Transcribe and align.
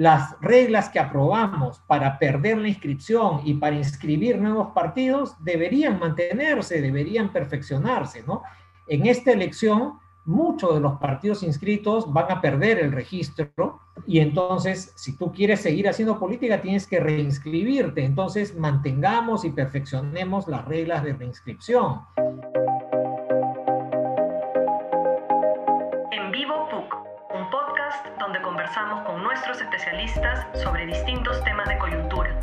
las 0.00 0.34
reglas 0.40 0.88
que 0.88 0.98
aprobamos 0.98 1.80
para 1.80 2.18
perder 2.18 2.56
la 2.56 2.68
inscripción 2.68 3.42
y 3.44 3.52
para 3.52 3.76
inscribir 3.76 4.38
nuevos 4.38 4.68
partidos 4.72 5.36
deberían 5.44 5.98
mantenerse, 5.98 6.80
deberían 6.80 7.30
perfeccionarse, 7.30 8.22
¿no? 8.26 8.42
En 8.86 9.04
esta 9.04 9.30
elección, 9.30 9.98
muchos 10.24 10.72
de 10.72 10.80
los 10.80 10.98
partidos 10.98 11.42
inscritos 11.42 12.10
van 12.10 12.32
a 12.32 12.40
perder 12.40 12.78
el 12.78 12.92
registro 12.92 13.78
y 14.06 14.20
entonces, 14.20 14.94
si 14.96 15.18
tú 15.18 15.32
quieres 15.32 15.60
seguir 15.60 15.86
haciendo 15.86 16.18
política, 16.18 16.62
tienes 16.62 16.86
que 16.86 16.98
reinscribirte. 16.98 18.02
Entonces, 18.02 18.56
mantengamos 18.56 19.44
y 19.44 19.50
perfeccionemos 19.50 20.48
las 20.48 20.64
reglas 20.64 21.04
de 21.04 21.12
reinscripción. 21.12 22.00
Especialistas 29.60 30.46
sobre 30.62 30.86
distintos 30.86 31.42
temas 31.42 31.68
de 31.68 31.78
coyuntura. 31.78 32.40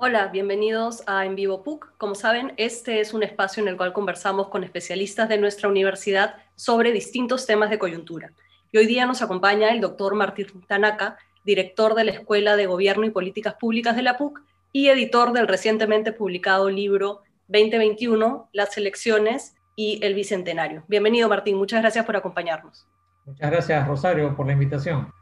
Hola, 0.00 0.28
bienvenidos 0.28 1.02
a 1.06 1.26
En 1.26 1.34
Vivo 1.34 1.62
PUC. 1.62 1.92
Como 1.98 2.14
saben, 2.14 2.54
este 2.56 3.00
es 3.00 3.12
un 3.12 3.22
espacio 3.22 3.62
en 3.62 3.68
el 3.68 3.76
cual 3.76 3.92
conversamos 3.92 4.48
con 4.48 4.64
especialistas 4.64 5.28
de 5.28 5.36
nuestra 5.36 5.68
universidad 5.68 6.36
sobre 6.56 6.92
distintos 6.92 7.44
temas 7.44 7.68
de 7.68 7.78
coyuntura. 7.78 8.32
Y 8.72 8.78
hoy 8.78 8.86
día 8.86 9.04
nos 9.04 9.20
acompaña 9.20 9.68
el 9.68 9.82
doctor 9.82 10.14
Martín 10.14 10.46
Tanaka, 10.66 11.18
director 11.44 11.94
de 11.94 12.04
la 12.04 12.12
Escuela 12.12 12.56
de 12.56 12.66
Gobierno 12.66 13.04
y 13.04 13.10
Políticas 13.10 13.54
Públicas 13.54 13.96
de 13.96 14.02
la 14.02 14.16
PUC 14.16 14.40
y 14.72 14.88
editor 14.88 15.34
del 15.34 15.46
recientemente 15.46 16.12
publicado 16.12 16.70
libro 16.70 17.20
2021, 17.52 18.48
Las 18.52 18.78
elecciones 18.78 19.54
y 19.76 20.00
el 20.02 20.14
Bicentenario. 20.14 20.84
Bienvenido, 20.88 21.28
Martín. 21.28 21.56
Muchas 21.56 21.82
gracias 21.82 22.06
por 22.06 22.16
acompañarnos. 22.16 22.86
Muchas 23.26 23.50
gracias, 23.50 23.86
Rosario, 23.86 24.34
por 24.34 24.46
la 24.46 24.54
invitación. 24.54 25.12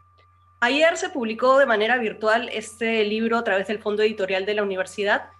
Ayer 0.60 0.96
se 0.96 1.08
publicó 1.08 1.58
de 1.58 1.66
manera 1.66 1.98
virtual 1.98 2.48
este 2.52 3.04
libro 3.04 3.38
a 3.38 3.44
través 3.44 3.66
del 3.66 3.80
Fondo 3.80 4.02
Editorial 4.02 4.46
de 4.46 4.54
la 4.54 4.62
Universidad, 4.62 5.30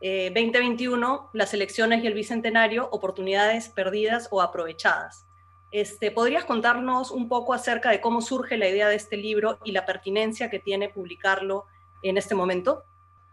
2021, 0.00 1.14
eh, 1.14 1.28
Las 1.32 1.54
elecciones 1.54 2.04
y 2.04 2.06
el 2.06 2.14
Bicentenario, 2.14 2.88
oportunidades 2.92 3.68
perdidas 3.68 4.28
o 4.30 4.40
aprovechadas. 4.40 5.26
Este, 5.72 6.12
¿Podrías 6.12 6.44
contarnos 6.44 7.10
un 7.10 7.28
poco 7.28 7.52
acerca 7.52 7.90
de 7.90 8.00
cómo 8.00 8.22
surge 8.22 8.56
la 8.56 8.68
idea 8.68 8.88
de 8.88 8.94
este 8.94 9.16
libro 9.16 9.58
y 9.64 9.72
la 9.72 9.84
pertinencia 9.84 10.50
que 10.50 10.60
tiene 10.60 10.88
publicarlo 10.88 11.66
en 12.02 12.16
este 12.16 12.34
momento? 12.34 12.84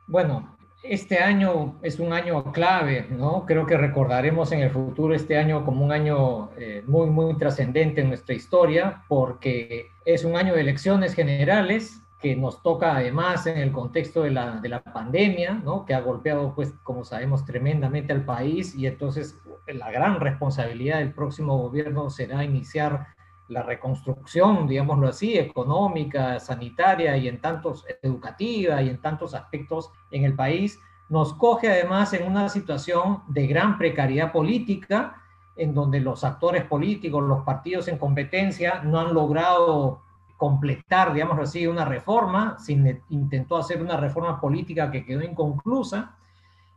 Bueno, 0.07 0.57
este 0.89 1.19
año 1.19 1.79
es 1.81 1.99
un 1.99 2.13
año 2.13 2.51
clave, 2.51 3.07
¿no? 3.09 3.45
Creo 3.45 3.65
que 3.65 3.77
recordaremos 3.77 4.51
en 4.51 4.61
el 4.61 4.69
futuro 4.69 5.13
este 5.13 5.37
año 5.37 5.65
como 5.65 5.83
un 5.83 5.91
año 5.91 6.51
eh, 6.57 6.83
muy, 6.85 7.07
muy 7.07 7.37
trascendente 7.37 8.01
en 8.01 8.09
nuestra 8.09 8.35
historia, 8.35 9.03
porque 9.07 9.89
es 10.05 10.23
un 10.23 10.35
año 10.35 10.53
de 10.53 10.61
elecciones 10.61 11.13
generales 11.13 12.01
que 12.21 12.35
nos 12.35 12.63
toca 12.63 12.95
además 12.95 13.45
en 13.45 13.57
el 13.57 13.71
contexto 13.71 14.23
de 14.23 14.31
la, 14.31 14.59
de 14.59 14.69
la 14.69 14.81
pandemia, 14.81 15.53
¿no? 15.53 15.85
Que 15.85 15.93
ha 15.93 16.01
golpeado, 16.01 16.53
pues, 16.55 16.73
como 16.83 17.03
sabemos, 17.03 17.45
tremendamente 17.45 18.13
al 18.13 18.25
país 18.25 18.75
y 18.75 18.87
entonces 18.87 19.37
la 19.67 19.91
gran 19.91 20.19
responsabilidad 20.19 20.99
del 20.99 21.13
próximo 21.13 21.57
gobierno 21.57 22.09
será 22.09 22.43
iniciar 22.43 23.07
la 23.47 23.63
reconstrucción, 23.63 24.67
digámoslo 24.67 25.07
así, 25.07 25.37
económica, 25.37 26.39
sanitaria 26.39 27.15
y 27.17 27.27
en 27.27 27.39
tantos 27.39 27.85
educativa 28.01 28.81
y 28.81 28.89
en 28.89 29.01
tantos 29.01 29.33
aspectos 29.33 29.91
en 30.11 30.25
el 30.25 30.35
país, 30.35 30.79
nos 31.09 31.33
coge 31.33 31.69
además 31.69 32.13
en 32.13 32.27
una 32.27 32.49
situación 32.49 33.21
de 33.27 33.45
gran 33.47 33.77
precariedad 33.77 34.31
política, 34.31 35.21
en 35.55 35.73
donde 35.73 35.99
los 35.99 36.23
actores 36.23 36.63
políticos, 36.65 37.23
los 37.23 37.43
partidos 37.43 37.87
en 37.87 37.97
competencia 37.97 38.81
no 38.83 38.99
han 38.99 39.13
logrado 39.13 40.01
completar, 40.37 41.13
digámoslo 41.13 41.43
así, 41.43 41.65
una 41.67 41.85
reforma, 41.85 42.57
sin, 42.59 43.01
intentó 43.09 43.57
hacer 43.57 43.81
una 43.81 43.97
reforma 43.97 44.41
política 44.41 44.91
que 44.91 45.05
quedó 45.05 45.23
inconclusa, 45.23 46.17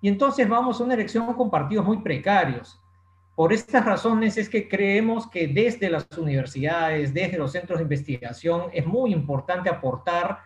y 0.01 0.09
entonces 0.09 0.49
vamos 0.49 0.81
a 0.81 0.85
una 0.85 0.95
elección 0.95 1.33
con 1.35 1.51
partidos 1.51 1.85
muy 1.85 1.99
precarios. 1.99 2.81
Por 3.39 3.53
estas 3.53 3.85
razones 3.85 4.37
es 4.37 4.49
que 4.49 4.69
creemos 4.69 5.31
que 5.31 5.47
desde 5.47 5.89
las 5.91 6.09
universidades, 6.19 7.15
desde 7.15 7.39
los 7.39 7.53
centros 7.53 7.79
de 7.79 7.85
investigación, 7.85 8.63
es 8.73 8.85
muy 8.85 9.13
importante 9.13 9.71
aportar 9.71 10.41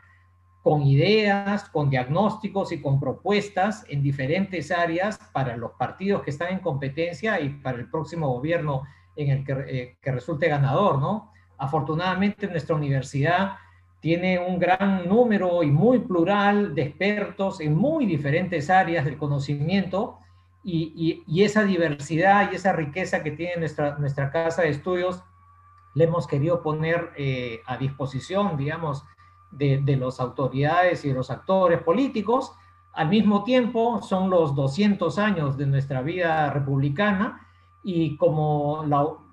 con 0.63 0.83
ideas, 0.83 1.71
con 1.71 1.89
diagnósticos 1.89 2.71
y 2.71 2.83
con 2.83 3.01
propuestas 3.01 3.87
en 3.89 4.03
diferentes 4.03 4.71
áreas 4.71 5.19
para 5.33 5.57
los 5.57 5.71
partidos 5.79 6.23
que 6.23 6.33
están 6.33 6.53
en 6.53 6.59
competencia 6.59 7.41
y 7.41 7.49
para 7.49 7.79
el 7.79 7.89
próximo 7.89 8.29
gobierno 8.29 8.83
en 9.17 9.31
el 9.31 9.43
que, 9.43 9.97
eh, 10.03 10.13
resulte 10.13 10.49
ganador, 10.49 10.99
¿no? 10.99 11.33
Afortunadamente 11.57 12.47
nuestra 12.47 12.77
universidad 12.77 13.53
tiene 14.01 14.39
un 14.39 14.59
gran 14.59 15.09
número 15.09 15.63
y 15.63 15.71
muy 15.71 16.01
plural 16.01 16.75
de 16.75 16.83
expertos 16.83 17.59
en 17.63 17.75
muy 17.75 18.05
diferentes 18.05 18.69
áreas 18.69 19.07
del 19.07 19.17
conocimiento 19.17 20.19
y, 20.65 21.43
esa 21.43 21.65
diversidad 21.65 22.51
y 22.53 22.57
esa 22.57 22.73
riqueza 22.73 23.23
que 23.23 23.33
tiene 23.33 23.57
nuestra, 23.57 23.99
nuestra 23.99 24.31
casa 24.31 24.63
de 24.63 24.71
estudios, 24.71 25.23
le 25.95 26.05
hemos 26.05 26.27
querido 26.27 26.63
poner 26.63 27.11
eh, 27.17 27.61
a 27.67 27.77
disposición, 27.77 28.57
digamos, 28.57 29.05
de, 29.51 29.81
de 29.83 29.97
las 29.97 30.21
autoridades 30.21 31.05
y 31.05 31.09
de 31.09 31.15
los 31.15 31.31
actores 31.31 31.83
políticos. 31.83 32.53
Al 32.93 33.09
mismo 33.09 33.45
tiempo, 33.45 34.01
son 34.03 34.31
los 34.31 34.55
200 34.55 35.19
años 35.19 35.57
de 35.57 35.67
nuestra 35.67 36.03
vida 36.03 36.51
republicana 36.51 37.47
y 37.83 38.17
como, 38.17 38.85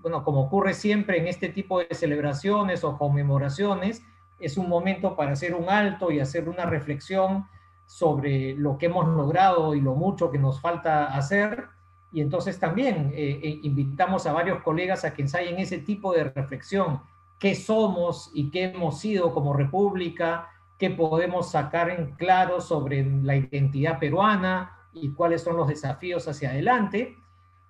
bueno, 0.02 0.24
como 0.24 0.42
ocurre 0.42 0.74
siempre 0.74 1.20
en 1.20 1.28
este 1.28 1.50
tipo 1.50 1.80
de 1.80 1.94
celebraciones 1.94 2.84
o 2.84 2.98
conmemoraciones, 2.98 4.04
es 4.40 4.58
un 4.58 4.70
momento 4.70 5.16
para 5.16 5.34
hacer 5.34 5.54
un 5.54 5.70
alto 5.70 6.12
y 6.12 6.20
hacer 6.20 6.50
una 6.50 6.66
reflexión 6.66 7.48
sobre 7.90 8.54
lo 8.54 8.78
que 8.78 8.86
hemos 8.86 9.08
logrado 9.08 9.74
y 9.74 9.82
lo 9.82 9.96
mucho 9.96 10.30
que 10.30 10.38
nos 10.38 10.62
falta 10.62 11.08
hacer. 11.08 11.70
Y 12.12 12.22
entonces 12.22 12.60
también 12.60 13.12
eh, 13.16 13.40
eh, 13.42 13.60
invitamos 13.64 14.28
a 14.28 14.32
varios 14.32 14.62
colegas 14.62 15.06
a 15.06 15.14
que 15.16 15.24
ensayen 15.24 15.58
ese 15.58 15.80
tipo 15.80 16.14
de 16.14 16.26
reflexión, 16.26 17.02
qué 17.40 17.56
somos 17.56 18.30
y 18.36 18.52
qué 18.52 18.66
hemos 18.66 19.00
sido 19.00 19.34
como 19.34 19.54
república, 19.54 20.50
qué 20.78 20.92
podemos 20.92 21.50
sacar 21.50 21.90
en 21.90 22.12
claro 22.12 22.62
sobre 22.62 23.04
la 23.24 23.36
identidad 23.36 23.98
peruana 23.98 24.88
y 24.94 25.12
cuáles 25.14 25.42
son 25.42 25.58
los 25.58 25.68
desafíos 25.68 26.28
hacia 26.28 26.52
adelante. 26.52 27.18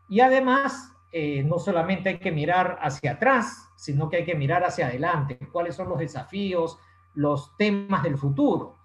Y 0.10 0.20
además, 0.20 0.98
eh, 1.14 1.44
no 1.46 1.60
solamente 1.60 2.10
hay 2.10 2.20
que 2.20 2.34
mirar 2.34 2.78
hacia 2.82 3.14
atrás, 3.14 3.70
sino 3.78 4.10
que 4.10 4.18
hay 4.18 4.26
que 4.26 4.36
mirar 4.36 4.66
hacia 4.66 4.88
adelante, 4.88 5.40
cuáles 5.50 5.78
son 5.78 5.88
los 5.88 6.00
desafíos, 6.00 6.78
los 7.14 7.56
temas 7.56 8.04
del 8.04 8.18
futuro. 8.18 8.79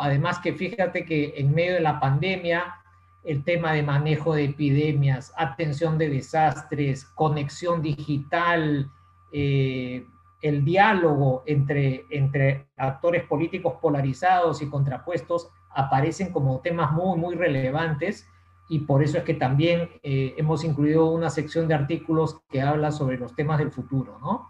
Además 0.00 0.38
que 0.40 0.52
fíjate 0.52 1.04
que 1.04 1.34
en 1.36 1.54
medio 1.54 1.74
de 1.74 1.80
la 1.80 2.00
pandemia, 2.00 2.76
el 3.24 3.44
tema 3.44 3.72
de 3.72 3.82
manejo 3.82 4.34
de 4.34 4.44
epidemias, 4.44 5.32
atención 5.36 5.98
de 5.98 6.08
desastres, 6.08 7.04
conexión 7.04 7.82
digital, 7.82 8.90
eh, 9.32 10.06
el 10.40 10.64
diálogo 10.64 11.42
entre, 11.46 12.06
entre 12.10 12.68
actores 12.76 13.24
políticos 13.24 13.74
polarizados 13.80 14.62
y 14.62 14.68
contrapuestos 14.68 15.50
aparecen 15.70 16.32
como 16.32 16.60
temas 16.60 16.92
muy, 16.92 17.18
muy 17.18 17.34
relevantes 17.34 18.28
y 18.68 18.80
por 18.80 19.02
eso 19.02 19.18
es 19.18 19.24
que 19.24 19.34
también 19.34 19.90
eh, 20.02 20.34
hemos 20.36 20.64
incluido 20.64 21.10
una 21.10 21.30
sección 21.30 21.68
de 21.68 21.74
artículos 21.74 22.40
que 22.50 22.60
habla 22.60 22.92
sobre 22.92 23.18
los 23.18 23.34
temas 23.34 23.58
del 23.58 23.70
futuro, 23.70 24.18
¿no? 24.20 24.48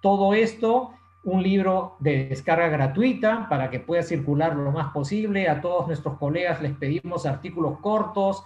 Todo 0.00 0.34
esto 0.34 0.92
un 1.22 1.42
libro 1.42 1.96
de 1.98 2.28
descarga 2.28 2.68
gratuita 2.68 3.46
para 3.48 3.70
que 3.70 3.80
pueda 3.80 4.02
circular 4.02 4.56
lo 4.56 4.72
más 4.72 4.92
posible. 4.92 5.48
A 5.48 5.60
todos 5.60 5.86
nuestros 5.86 6.18
colegas 6.18 6.62
les 6.62 6.74
pedimos 6.74 7.26
artículos 7.26 7.78
cortos, 7.80 8.42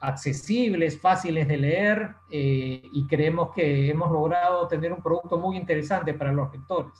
accesibles, 0.00 1.00
fáciles 1.00 1.46
de 1.48 1.56
leer 1.56 2.14
eh, 2.30 2.82
y 2.92 3.06
creemos 3.06 3.52
que 3.54 3.88
hemos 3.88 4.10
logrado 4.10 4.66
tener 4.68 4.92
un 4.92 5.02
producto 5.02 5.38
muy 5.38 5.56
interesante 5.56 6.14
para 6.14 6.32
los 6.32 6.52
lectores. 6.52 6.92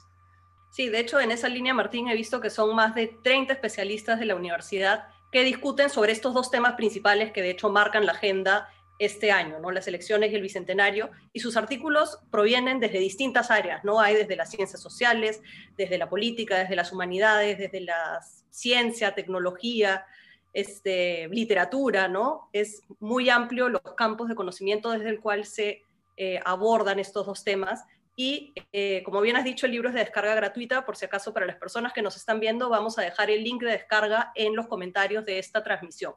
Sí, 0.71 0.89
de 0.89 1.01
hecho 1.01 1.19
en 1.21 1.31
esa 1.31 1.49
línea, 1.49 1.75
Martín, 1.75 2.09
he 2.09 2.15
visto 2.15 2.41
que 2.41 2.51
son 2.51 2.75
más 2.77 2.95
de 2.95 3.09
30 3.23 3.53
especialistas 3.53 4.19
de 4.19 4.27
la 4.27 4.37
universidad 4.37 5.09
que 5.31 5.45
discuten 5.45 5.91
sobre 5.91 6.13
estos 6.13 6.35
dos 6.35 6.51
temas 6.51 6.75
principales 6.75 7.33
que 7.33 7.43
de 7.43 7.51
hecho 7.51 7.71
marcan 7.71 8.07
la 8.07 8.13
agenda 8.13 8.69
este 8.99 9.31
año, 9.31 9.61
¿no? 9.61 9.71
las 9.71 9.87
elecciones 9.87 10.33
y 10.33 10.35
el 10.35 10.43
bicentenario, 10.43 11.11
y 11.33 11.41
sus 11.41 11.57
artículos 11.57 12.19
provienen 12.31 12.81
desde 12.81 12.99
distintas 12.99 13.51
áreas, 13.51 13.85
¿no? 13.85 14.01
Hay 14.01 14.17
desde 14.17 14.35
las 14.35 14.51
ciencias 14.51 14.81
sociales, 14.81 15.41
desde 15.77 15.99
la 15.99 16.09
política, 16.09 16.59
desde 16.59 16.75
las 16.75 16.93
humanidades, 16.93 17.59
desde 17.59 17.81
la 17.81 18.21
ciencia, 18.51 19.15
tecnología, 19.15 20.05
este, 20.53 21.29
literatura, 21.29 22.09
¿no? 22.09 22.49
Es 22.53 22.83
muy 22.99 23.31
amplio 23.31 23.69
los 23.69 23.83
campos 23.97 24.29
de 24.29 24.35
conocimiento 24.35 24.91
desde 24.91 25.11
el 25.11 25.21
cual 25.21 25.45
se 25.45 25.83
eh, 26.17 26.41
abordan 26.45 26.99
estos 26.99 27.27
dos 27.27 27.45
temas. 27.45 27.85
Y 28.17 28.53
eh, 28.73 29.03
como 29.05 29.21
bien 29.21 29.37
has 29.37 29.45
dicho, 29.45 29.67
el 29.67 29.73
libro 29.73 29.91
es 29.91 29.95
de 29.95 30.01
descarga 30.01 30.35
gratuita, 30.35 30.85
por 30.85 30.97
si 30.97 31.05
acaso 31.05 31.33
para 31.33 31.47
las 31.47 31.55
personas 31.55 31.93
que 31.93 32.03
nos 32.03 32.17
están 32.17 32.41
viendo, 32.41 32.69
vamos 32.69 32.99
a 32.99 33.03
dejar 33.03 33.31
el 33.31 33.45
link 33.45 33.63
de 33.63 33.71
descarga 33.71 34.33
en 34.35 34.57
los 34.57 34.67
comentarios 34.67 35.25
de 35.25 35.39
esta 35.39 35.63
transmisión. 35.63 36.15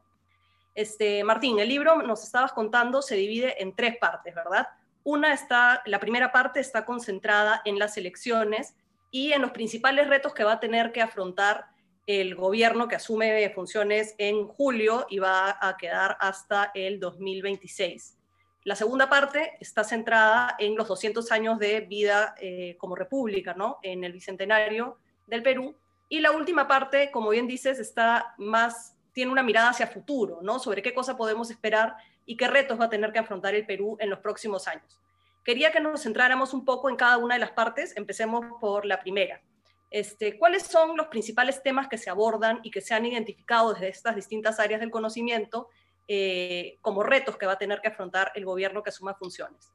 Este, 0.74 1.24
Martín, 1.24 1.60
el 1.60 1.70
libro, 1.70 2.02
nos 2.02 2.24
estabas 2.24 2.54
contando, 2.54 3.02
se 3.02 3.16
divide 3.16 3.62
en 3.62 3.76
tres 3.76 3.98
partes, 3.98 4.34
¿verdad? 4.34 4.68
Una 5.04 5.34
está, 5.34 5.82
la 5.86 6.00
primera 6.00 6.32
parte 6.32 6.60
está 6.60 6.86
concentrada 6.86 7.62
en 7.66 7.80
las 7.80 7.98
elecciones 7.98 8.76
y 9.10 9.34
en 9.34 9.42
los 9.42 9.52
principales 9.52 10.08
retos 10.08 10.34
que 10.34 10.44
va 10.44 10.54
a 10.54 10.60
tener 10.60 10.92
que 10.92 11.02
afrontar 11.02 11.66
el 12.08 12.36
gobierno 12.36 12.88
que 12.88 12.96
asume 12.96 13.50
funciones 13.52 14.16
en 14.18 14.48
julio 14.48 15.06
y 15.10 15.20
va 15.20 15.58
a 15.62 15.78
quedar 15.78 16.18
hasta 16.20 16.72
el 16.74 17.00
2026. 17.00 18.18
La 18.64 18.76
segunda 18.76 19.10
parte 19.10 19.58
está 19.60 19.84
centrada 19.84 20.56
en 20.60 20.76
los 20.76 20.88
200 20.88 21.32
años 21.32 21.58
de 21.58 21.82
vida 21.82 22.36
eh, 22.40 22.76
como 22.78 22.96
república, 22.96 23.54
¿no? 23.54 23.80
En 23.82 24.04
el 24.04 24.14
bicentenario 24.14 25.00
del 25.26 25.42
Perú. 25.42 25.76
Y 26.10 26.20
la 26.20 26.32
última 26.32 26.68
parte, 26.68 27.10
como 27.12 27.30
bien 27.30 27.48
dices, 27.48 27.80
está 27.80 28.36
más, 28.38 28.96
tiene 29.14 29.32
una 29.32 29.44
mirada 29.44 29.70
hacia 29.70 29.88
futuro, 29.88 30.40
¿no? 30.42 30.60
Sobre 30.60 30.82
qué 30.82 30.94
cosa 30.94 31.18
podemos 31.18 31.52
esperar 31.52 31.96
y 32.26 32.38
qué 32.38 32.48
retos 32.48 32.80
va 32.80 32.86
a 32.86 32.90
tener 32.90 33.12
que 33.12 33.20
afrontar 33.20 33.56
el 33.56 33.66
Perú 33.66 33.98
en 34.00 34.10
los 34.10 34.20
próximos 34.20 34.68
años. 34.68 35.00
Quería 35.44 35.72
que 35.72 35.80
nos 35.80 36.04
centráramos 36.04 36.54
un 36.54 36.66
poco 36.66 36.90
en 36.90 36.96
cada 36.96 37.18
una 37.18 37.36
de 37.36 37.40
las 37.40 37.52
partes. 37.52 37.96
Empecemos 37.98 38.46
por 38.60 38.86
la 38.86 39.00
primera. 39.00 39.42
Este, 39.90 40.38
¿Cuáles 40.38 40.64
son 40.64 40.96
los 40.96 41.08
principales 41.08 41.62
temas 41.64 41.88
que 41.88 41.98
se 41.98 42.10
abordan 42.10 42.60
y 42.64 42.72
que 42.72 42.80
se 42.80 42.94
han 42.94 43.06
identificado 43.06 43.74
desde 43.74 43.90
estas 43.90 44.16
distintas 44.16 44.60
áreas 44.60 44.80
del 44.80 44.92
conocimiento 44.92 45.68
eh, 46.08 46.78
como 46.82 47.04
retos 47.04 47.38
que 47.38 47.46
va 47.46 47.54
a 47.54 47.58
tener 47.58 47.82
que 47.82 47.90
afrontar 47.90 48.32
el 48.36 48.46
gobierno 48.46 48.84
que 48.84 48.90
asuma 48.90 49.16
funciones? 49.16 49.74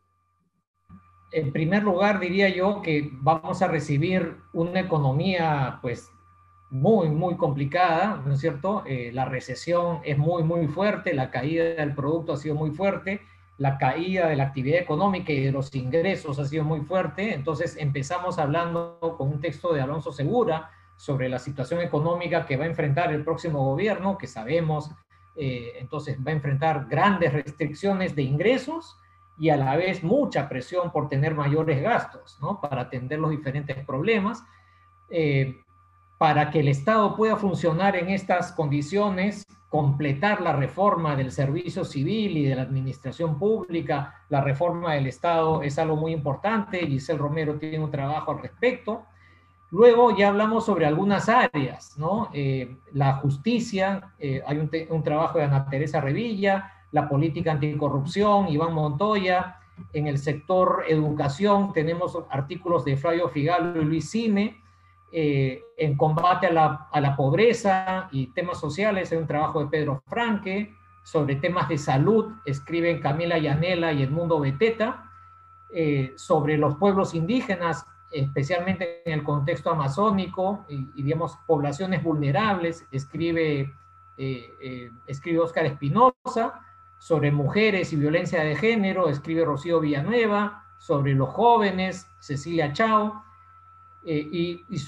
En 1.32 1.52
primer 1.52 1.82
lugar, 1.82 2.20
diría 2.20 2.48
yo 2.48 2.80
que 2.80 3.10
vamos 3.12 3.60
a 3.60 3.68
recibir 3.68 4.36
una 4.54 4.80
economía 4.80 5.80
pues 5.82 6.08
muy, 6.70 7.08
muy 7.08 7.36
complicada, 7.36 8.22
¿no 8.24 8.34
es 8.34 8.40
cierto? 8.40 8.82
Eh, 8.86 9.10
la 9.12 9.24
recesión 9.24 10.00
es 10.04 10.18
muy, 10.18 10.42
muy 10.42 10.66
fuerte, 10.66 11.14
la 11.14 11.30
caída 11.30 11.64
del 11.64 11.94
producto 11.94 12.32
ha 12.32 12.36
sido 12.36 12.54
muy 12.54 12.70
fuerte, 12.72 13.20
la 13.58 13.78
caída 13.78 14.28
de 14.28 14.36
la 14.36 14.44
actividad 14.44 14.80
económica 14.80 15.32
y 15.32 15.40
de 15.40 15.52
los 15.52 15.74
ingresos 15.74 16.38
ha 16.38 16.44
sido 16.44 16.64
muy 16.64 16.80
fuerte. 16.80 17.34
Entonces 17.34 17.76
empezamos 17.76 18.38
hablando 18.38 18.98
con 19.16 19.28
un 19.28 19.40
texto 19.40 19.72
de 19.72 19.80
Alonso 19.80 20.12
Segura 20.12 20.70
sobre 20.96 21.28
la 21.28 21.38
situación 21.38 21.80
económica 21.80 22.46
que 22.46 22.56
va 22.56 22.64
a 22.64 22.68
enfrentar 22.68 23.12
el 23.12 23.24
próximo 23.24 23.64
gobierno, 23.64 24.18
que 24.18 24.26
sabemos, 24.26 24.90
eh, 25.36 25.74
entonces 25.78 26.18
va 26.18 26.30
a 26.30 26.34
enfrentar 26.34 26.86
grandes 26.88 27.32
restricciones 27.32 28.14
de 28.16 28.22
ingresos 28.22 28.96
y 29.38 29.50
a 29.50 29.56
la 29.56 29.76
vez 29.76 30.02
mucha 30.02 30.48
presión 30.48 30.90
por 30.90 31.08
tener 31.08 31.34
mayores 31.34 31.82
gastos, 31.82 32.38
¿no? 32.40 32.60
Para 32.60 32.82
atender 32.82 33.18
los 33.18 33.30
diferentes 33.30 33.76
problemas. 33.84 34.42
Eh, 35.10 35.62
para 36.18 36.50
que 36.50 36.60
el 36.60 36.68
Estado 36.68 37.14
pueda 37.14 37.36
funcionar 37.36 37.96
en 37.96 38.08
estas 38.08 38.52
condiciones, 38.52 39.46
completar 39.68 40.40
la 40.40 40.54
reforma 40.54 41.16
del 41.16 41.30
servicio 41.30 41.84
civil 41.84 42.36
y 42.38 42.44
de 42.44 42.56
la 42.56 42.62
administración 42.62 43.38
pública, 43.38 44.14
la 44.28 44.40
reforma 44.40 44.94
del 44.94 45.06
Estado 45.06 45.62
es 45.62 45.78
algo 45.78 45.96
muy 45.96 46.12
importante, 46.12 46.86
Giselle 46.86 47.18
Romero 47.18 47.58
tiene 47.58 47.80
un 47.80 47.90
trabajo 47.90 48.30
al 48.30 48.38
respecto. 48.38 49.04
Luego 49.70 50.16
ya 50.16 50.28
hablamos 50.28 50.64
sobre 50.64 50.86
algunas 50.86 51.28
áreas, 51.28 51.98
¿no? 51.98 52.30
Eh, 52.32 52.76
la 52.92 53.14
justicia, 53.14 54.14
eh, 54.18 54.40
hay 54.46 54.58
un, 54.58 55.02
trabajo 55.02 55.38
de 55.38 55.44
Ana 55.44 55.68
Teresa 55.68 56.00
Revilla, 56.00 56.72
la 56.92 57.08
política 57.08 57.52
anticorrupción, 57.52 58.48
Iván 58.48 58.72
Montoya, 58.72 59.58
en 59.92 60.06
el 60.06 60.18
sector 60.18 60.84
educación 60.88 61.72
tenemos 61.72 62.16
artículos 62.30 62.84
de 62.84 62.96
Flavio 62.96 63.28
Figalo 63.28 63.82
y 63.82 63.84
Luis 63.84 64.10
Cime, 64.10 64.56
eh, 65.12 65.62
en 65.76 65.96
combate 65.96 66.48
a 66.48 66.52
la, 66.52 66.88
a 66.90 67.00
la, 67.00 67.16
pobreza 67.16 68.08
y 68.10 68.28
temas 68.28 68.58
sociales, 68.58 69.12
hay 69.12 69.18
un 69.18 69.26
trabajo 69.26 69.60
de 69.60 69.70
Pedro 69.70 70.02
Franque, 70.06 70.74
sobre 71.02 71.36
temas 71.36 71.68
de 71.68 71.78
salud, 71.78 72.32
escriben 72.44 73.00
Camila 73.00 73.38
Yanela 73.38 73.92
y 73.92 74.02
Edmundo 74.02 74.40
Beteta, 74.40 75.10
eh, 75.72 76.12
sobre 76.16 76.58
los 76.58 76.76
pueblos 76.76 77.14
indígenas, 77.14 77.86
especialmente 78.10 79.08
en 79.08 79.20
el 79.20 79.24
contexto 79.24 79.70
amazónico 79.70 80.64
y, 80.68 81.02
digamos, 81.02 81.38
poblaciones 81.46 82.02
vulnerables, 82.02 82.84
escribe, 82.90 83.72
eh, 84.18 84.90
escribe 85.06 85.40
Oscar 85.40 85.66
Espinosa, 85.66 86.60
sobre 86.98 87.30
mujeres 87.30 87.92
y 87.92 87.96
violencia 87.96 88.42
de 88.42 88.56
género, 88.56 89.08
escribe 89.08 89.44
Rocío 89.44 89.80
Villanueva, 89.80 90.64
sobre 90.78 91.14
los 91.14 91.28
jóvenes, 91.28 92.08
Cecilia 92.18 92.72
Chao, 92.72 93.22
eh, 94.08 94.28
y, 94.30 94.64
y, 94.70 94.78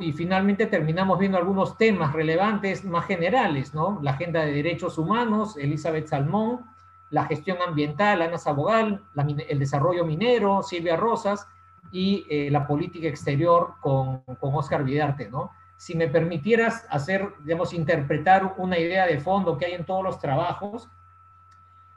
y 0.00 0.12
finalmente 0.12 0.66
terminamos 0.66 1.18
viendo 1.20 1.38
algunos 1.38 1.78
temas 1.78 2.12
relevantes 2.12 2.84
más 2.84 3.06
generales, 3.06 3.72
¿no? 3.72 4.00
La 4.02 4.10
agenda 4.12 4.44
de 4.44 4.52
derechos 4.52 4.98
humanos, 4.98 5.56
Elizabeth 5.56 6.08
Salmón, 6.08 6.66
la 7.10 7.26
gestión 7.26 7.58
ambiental, 7.64 8.20
Ana 8.20 8.36
Sabogal, 8.36 9.00
el 9.48 9.58
desarrollo 9.60 10.04
minero, 10.04 10.64
Silvia 10.64 10.96
Rosas, 10.96 11.46
y 11.92 12.26
eh, 12.28 12.50
la 12.50 12.66
política 12.66 13.06
exterior 13.06 13.74
con, 13.80 14.22
con 14.40 14.52
Oscar 14.56 14.82
Vidarte, 14.82 15.30
¿no? 15.30 15.52
Si 15.76 15.96
me 15.96 16.08
permitieras 16.08 16.84
hacer, 16.90 17.32
digamos, 17.44 17.72
interpretar 17.72 18.54
una 18.56 18.76
idea 18.76 19.06
de 19.06 19.20
fondo 19.20 19.56
que 19.56 19.66
hay 19.66 19.74
en 19.74 19.84
todos 19.84 20.02
los 20.02 20.18
trabajos, 20.18 20.88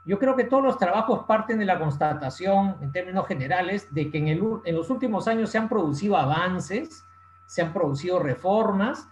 yo 0.08 0.18
creo 0.18 0.36
que 0.36 0.44
todos 0.44 0.64
los 0.64 0.78
trabajos 0.78 1.26
parten 1.26 1.58
de 1.58 1.66
la 1.66 1.78
constatación, 1.78 2.76
en 2.80 2.92
términos 2.92 3.28
generales, 3.28 3.92
de 3.92 4.10
que 4.10 4.16
en, 4.16 4.28
el, 4.28 4.42
en, 4.64 4.74
los 4.74 4.88
últimos 4.88 5.28
años 5.28 5.50
se 5.50 5.58
han 5.58 5.68
producido 5.68 6.16
avances, 6.16 7.04
se 7.44 7.60
han 7.60 7.74
producido 7.74 8.18
reformas, 8.18 9.06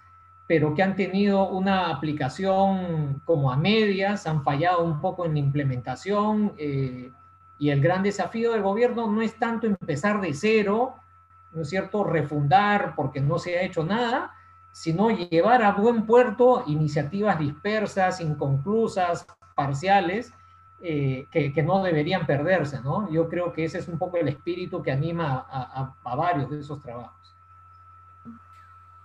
pero 0.48 0.72
que 0.74 0.82
han 0.82 0.96
tenido 0.96 1.50
una 1.50 1.90
aplicación 1.90 3.20
como 3.26 3.52
a 3.52 3.58
medias, 3.58 4.26
han 4.26 4.42
fallado 4.42 4.84
un 4.84 5.02
poco 5.02 5.26
en 5.26 5.34
la 5.34 5.40
implementación, 5.40 6.54
eh, 6.56 7.12
y 7.58 7.68
el 7.68 7.82
gran 7.82 8.02
desafío 8.02 8.52
del 8.52 8.62
gobierno 8.62 9.06
no 9.06 9.20
es 9.20 9.38
tanto 9.38 9.66
empezar 9.66 10.22
de 10.22 10.32
cero, 10.32 10.94
¿no 11.52 11.60
es 11.60 11.68
cierto?, 11.68 12.04
refundar 12.04 12.94
porque 12.96 13.20
no 13.20 13.38
se 13.38 13.58
ha 13.58 13.62
hecho 13.64 13.84
nada, 13.84 14.32
sino 14.72 15.10
llevar 15.10 15.62
a 15.62 15.72
buen 15.72 16.06
puerto 16.06 16.64
iniciativas 16.66 17.38
dispersas, 17.38 18.22
inconclusas, 18.22 19.26
parciales, 19.54 20.32
eh, 20.78 21.26
que, 21.30 21.62
no 21.62 21.82
deberían 21.82 22.26
perderse, 22.26 22.82
¿no? 22.82 23.10
Yo 23.10 23.30
creo 23.30 23.50
que 23.52 23.64
ese 23.64 23.78
es 23.78 23.88
un 23.88 23.98
poco 23.98 24.18
el 24.18 24.28
espíritu 24.28 24.82
que 24.82 24.92
anima 24.92 25.46
a, 25.48 26.16
varios 26.16 26.50
de 26.50 26.60
esos 26.60 26.82
trabajos. 26.82 27.34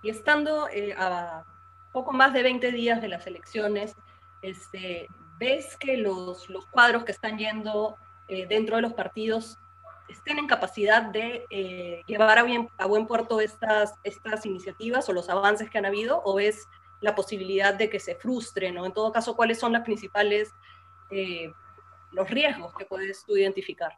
Y 0.02 0.10
estando 0.10 0.68
eh, 0.68 0.94
a 0.98 1.44
poco 1.92 2.12
más 2.12 2.34
de 2.34 2.42
20 2.42 2.72
días 2.72 3.00
de 3.00 3.08
las 3.08 3.26
elecciones, 3.26 3.96
este, 4.42 5.08
¿ves 5.38 5.78
que 5.78 5.96
los, 5.96 6.50
los 6.50 6.66
cuadros 6.66 7.04
que 7.04 7.12
están 7.12 7.38
yendo 7.38 7.96
eh, 8.28 8.46
dentro 8.46 8.76
de 8.76 8.82
los 8.82 8.92
partidos 8.92 9.58
estén 10.08 10.38
en 10.38 10.46
capacidad 10.46 11.02
de 11.02 12.02
llevar 12.06 12.38
a, 12.38 12.42
bien, 12.42 12.68
a 12.76 12.84
buen 12.84 13.06
puerto 13.06 13.40
estas, 13.40 13.94
estas 14.04 14.44
iniciativas 14.44 15.08
o 15.08 15.14
los 15.14 15.30
avances 15.30 15.70
que 15.70 15.78
han 15.78 15.86
habido? 15.86 16.20
¿O 16.22 16.34
ves 16.34 16.68
la 17.00 17.14
posibilidad 17.14 17.72
de 17.72 17.88
que 17.88 17.98
se 17.98 18.14
frustren? 18.14 18.76
¿O 18.76 18.84
en 18.84 18.92
todo 18.92 19.10
caso, 19.10 19.34
cuáles 19.34 19.58
son 19.58 19.72
las 19.72 19.82
principales 19.82 20.52
los 22.12 22.30
riesgos 22.30 22.74
que 22.74 22.84
puedes 22.84 23.24
tú 23.24 23.36
identificar. 23.36 23.92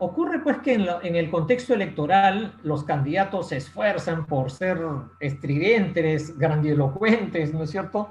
Ocurre 0.00 0.40
pues 0.40 0.58
que 0.58 0.74
en, 0.74 1.16
el 1.16 1.30
contexto 1.30 1.74
electoral 1.74 2.54
los 2.62 2.84
candidatos 2.84 3.48
se 3.48 3.56
esfuerzan 3.56 4.26
por 4.26 4.50
ser 4.50 4.78
estridentes, 5.18 6.38
grandilocuentes, 6.38 7.52
¿no 7.52 7.64
es 7.64 7.70
cierto? 7.70 8.10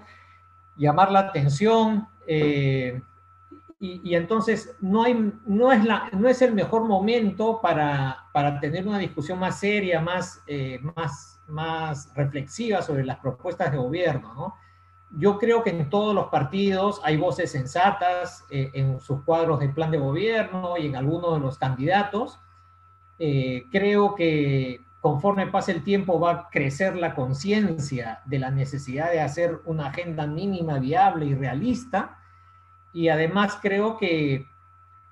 Llamar 0.77 1.11
la 1.11 1.19
atención 1.19 2.07
eh, 2.27 3.01
y, 3.79 4.15
entonces 4.15 4.75
no, 4.81 5.03
hay, 5.03 5.31
no, 5.45 5.71
es 5.71 5.85
la, 5.85 6.09
no 6.11 6.27
es 6.27 6.41
el 6.41 6.53
mejor 6.53 6.85
momento 6.85 7.61
para, 7.61 8.25
para 8.33 8.59
tener 8.59 8.87
una 8.87 8.97
discusión 8.97 9.39
más 9.39 9.59
seria, 9.59 10.01
más, 10.01 10.41
eh, 10.47 10.79
más, 10.95 11.39
más 11.47 12.13
reflexiva 12.15 12.81
sobre 12.81 13.05
las 13.05 13.17
propuestas 13.19 13.71
de 13.71 13.77
gobierno, 13.77 14.33
¿no? 14.33 14.55
Yo 15.11 15.37
creo 15.37 15.63
que 15.63 15.69
en 15.69 15.89
todos 15.89 16.13
los 16.13 16.27
partidos 16.27 16.99
hay 17.03 17.17
voces 17.17 17.51
sensatas 17.51 18.45
eh, 18.49 18.71
en 18.73 18.99
sus 18.99 19.21
cuadros 19.23 19.59
de 19.59 19.69
plan 19.69 19.91
de 19.91 19.97
gobierno 19.97 20.77
y 20.77 20.87
en 20.87 20.95
algunos 20.95 21.35
de 21.35 21.39
los 21.39 21.57
candidatos. 21.57 22.39
Eh, 23.19 23.63
creo 23.71 24.15
que 24.15 24.81
conforme 24.99 25.47
pase 25.47 25.71
el 25.71 25.83
tiempo 25.83 26.19
va 26.19 26.31
a 26.31 26.49
crecer 26.49 26.95
la 26.95 27.15
conciencia 27.15 28.21
de 28.25 28.39
la 28.39 28.51
necesidad 28.51 29.11
de 29.11 29.21
hacer 29.21 29.61
una 29.65 29.87
agenda 29.87 30.27
mínima, 30.27 30.79
viable 30.79 31.25
y 31.25 31.35
realista. 31.35 32.19
Y 32.93 33.09
además 33.09 33.57
creo 33.61 33.97
que 33.97 34.45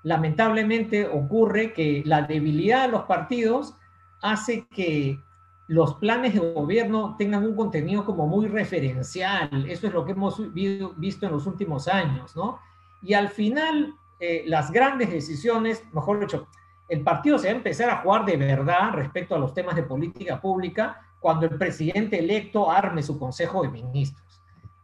lamentablemente 0.02 1.08
ocurre 1.08 1.72
que 1.72 2.02
la 2.04 2.22
debilidad 2.22 2.82
de 2.82 2.92
los 2.92 3.04
partidos 3.04 3.74
hace 4.20 4.66
que 4.68 5.20
los 5.68 5.94
planes 5.94 6.34
de 6.34 6.52
gobierno 6.52 7.16
tengan 7.18 7.44
un 7.44 7.56
contenido 7.56 8.04
como 8.04 8.26
muy 8.26 8.46
referencial. 8.46 9.66
Eso 9.68 9.88
es 9.88 9.92
lo 9.92 10.04
que 10.04 10.12
hemos 10.12 10.40
visto 10.52 11.26
en 11.26 11.32
los 11.32 11.46
últimos 11.46 11.88
años, 11.88 12.36
¿no? 12.36 12.60
Y 13.02 13.14
al 13.14 13.28
final, 13.28 13.94
eh, 14.20 14.44
las 14.46 14.70
grandes 14.70 15.10
decisiones, 15.10 15.84
mejor 15.92 16.20
dicho, 16.20 16.46
el 16.88 17.02
partido 17.02 17.38
se 17.38 17.48
va 17.48 17.54
a 17.54 17.56
empezar 17.56 17.90
a 17.90 17.96
jugar 17.98 18.24
de 18.24 18.36
verdad 18.36 18.92
respecto 18.92 19.34
a 19.34 19.38
los 19.38 19.52
temas 19.52 19.74
de 19.74 19.82
política 19.82 20.40
pública 20.40 21.00
cuando 21.18 21.46
el 21.46 21.58
presidente 21.58 22.18
electo 22.18 22.70
arme 22.70 23.02
su 23.02 23.18
consejo 23.18 23.62
de 23.62 23.68
ministros. 23.68 24.22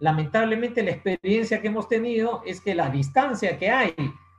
lamentablemente 0.01 0.83
la 0.83 0.91
experiencia 0.91 1.61
que 1.61 1.69
hemos 1.69 1.89
tenido 1.89 2.43
es 2.45 2.61
que 2.61 2.75
la 2.75 2.91
distancia 2.91 3.57
que 3.57 3.71
hay 3.71 3.95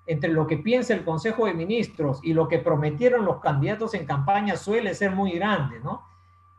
entre 0.06 0.30
lo 0.34 0.46
que 0.46 0.58
piensa 0.58 0.94
el 0.94 1.06
Consejo 1.06 1.46
de 1.46 1.54
Ministros 1.54 2.20
y 2.22 2.34
lo 2.34 2.50
que 2.50 2.60
prometieron 2.60 3.24
los 3.24 3.40
candidatos 3.40 3.94
en 3.94 4.06
campaña 4.06 4.58
suele 4.58 4.94
ser 4.94 5.12
muy 5.12 5.32
grande, 5.32 5.80
¿no? 5.80 6.04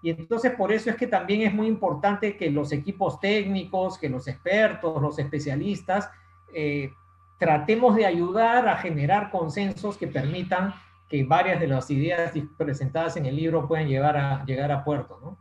Y 0.05 0.11
entonces 0.11 0.53
por 0.53 0.71
eso 0.71 0.91
es 0.91 0.97
que 0.97 1.07
también 1.07 1.41
es 1.41 1.55
muy 1.55 1.67
importante 1.67 2.37
que 2.37 2.51
los 2.51 2.73
equipos 2.73 3.19
técnicos, 3.21 3.97
que 3.97 4.11
los 4.11 4.29
expertos, 4.29 5.01
los 5.01 5.19
especialistas, 5.19 6.11
eh, 6.53 6.93
tratemos 7.39 7.97
de 7.97 8.05
ayudar 8.05 8.69
a 8.69 8.77
generar 8.77 9.31
consensos 9.31 9.97
que 9.97 10.07
permitan 10.07 10.75
que 11.09 11.25
varias 11.25 11.59
de 11.59 11.69
las 11.69 11.91
ideas 11.91 12.35
presentadas 12.59 13.17
en 13.17 13.25
el 13.25 13.35
libro 13.35 13.67
puedan 13.67 13.89
llegar 13.89 14.15
a, 14.19 14.45
llegar 14.45 14.71
a 14.73 14.85
puerto, 14.85 15.19
¿no? 15.23 15.39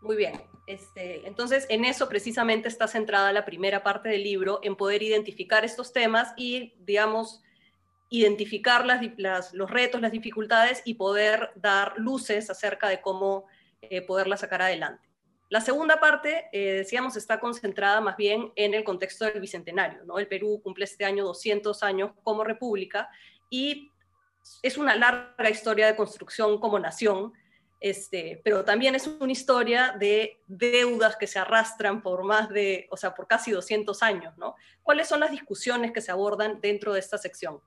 Muy 0.00 0.16
bien. 0.16 0.40
Este, 0.66 1.28
entonces, 1.28 1.66
en 1.68 1.84
eso 1.84 2.08
precisamente 2.08 2.68
está 2.68 2.88
centrada 2.88 3.34
la 3.34 3.44
primera 3.44 3.82
parte 3.82 4.08
del 4.08 4.22
libro, 4.22 4.60
en 4.62 4.76
poder 4.76 5.02
identificar 5.02 5.66
estos 5.66 5.92
temas 5.92 6.32
y, 6.38 6.72
digamos, 6.86 7.42
identificar 8.08 8.86
las, 8.86 9.52
los 9.52 9.70
retos, 9.70 10.00
las 10.00 10.12
dificultades 10.12 10.80
y 10.86 10.94
poder 10.94 11.50
dar 11.54 11.98
luces 11.98 12.48
acerca 12.48 12.88
de 12.88 13.02
cómo 13.02 13.44
eh, 13.82 14.02
poderlas 14.02 14.40
sacar 14.40 14.62
adelante. 14.62 15.08
La 15.50 15.60
segunda 15.62 15.98
parte, 15.98 16.48
eh, 16.52 16.72
decíamos, 16.78 17.16
está 17.16 17.40
concentrada 17.40 18.00
más 18.00 18.16
bien 18.16 18.52
en 18.54 18.74
el 18.74 18.84
contexto 18.84 19.24
del 19.24 19.40
Bicentenario. 19.40 20.04
¿no? 20.04 20.18
El 20.18 20.28
Perú 20.28 20.60
cumple 20.62 20.84
este 20.84 21.06
año 21.06 21.24
200 21.24 21.82
años 21.82 22.10
como 22.22 22.44
república 22.44 23.08
y 23.48 23.90
es 24.62 24.76
una 24.76 24.94
larga 24.94 25.48
historia 25.48 25.86
de 25.86 25.96
construcción 25.96 26.58
como 26.58 26.78
nación, 26.78 27.32
este, 27.80 28.40
pero 28.44 28.64
también 28.64 28.94
es 28.94 29.06
una 29.06 29.32
historia 29.32 29.94
de 29.98 30.40
deudas 30.46 31.16
que 31.16 31.26
se 31.26 31.38
arrastran 31.38 32.02
por 32.02 32.24
más 32.24 32.48
de, 32.50 32.86
o 32.90 32.96
sea, 32.96 33.14
por 33.14 33.26
casi 33.26 33.50
200 33.50 34.02
años, 34.02 34.36
¿no? 34.36 34.56
¿Cuáles 34.82 35.08
son 35.08 35.20
las 35.20 35.30
discusiones 35.30 35.92
que 35.92 36.00
se 36.00 36.10
abordan 36.10 36.60
dentro 36.60 36.92
de 36.92 37.00
esta 37.00 37.16
sección? 37.16 37.60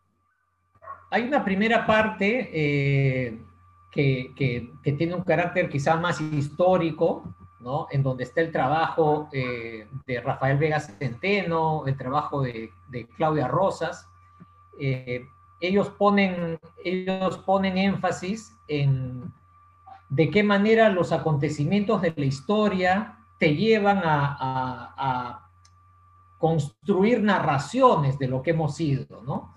Hay 1.10 1.24
una 1.24 1.44
primera 1.44 1.86
parte 1.86 2.50
eh, 2.54 3.40
que, 3.92 4.72
tiene 4.82 5.14
un 5.14 5.24
carácter 5.24 5.70
quizá 5.70 5.96
más 5.98 6.22
histórico, 6.22 7.24
¿no? 7.60 7.88
En 7.92 8.02
donde 8.02 8.24
está 8.24 8.42
el 8.42 8.52
trabajo 8.52 9.30
eh, 9.32 9.88
de 10.08 10.22
Rafael 10.22 10.58
Vega 10.58 10.80
Centeno, 10.80 11.84
el 11.86 11.98
trabajo 11.98 12.42
de, 12.42 12.72
Claudia 13.16 13.48
Rosas. 13.48 14.08
Eh, 14.80 15.26
ellos, 15.60 15.90
ponen, 15.90 16.60
ellos 16.84 17.38
ponen 17.40 17.78
énfasis 17.78 18.56
en 18.68 19.32
de 20.12 20.30
qué 20.30 20.44
manera 20.44 20.90
los 20.90 21.14
acontecimientos 21.14 22.02
de 22.02 22.14
la 22.16 22.26
historia 22.26 23.18
te 23.40 23.56
llevan 23.56 24.02
a, 24.04 25.48
construir 26.38 27.22
narraciones 27.22 28.18
de 28.18 28.28
lo 28.28 28.42
que 28.42 28.50
hemos 28.50 28.76
sido, 28.76 29.22
¿no? 29.22 29.56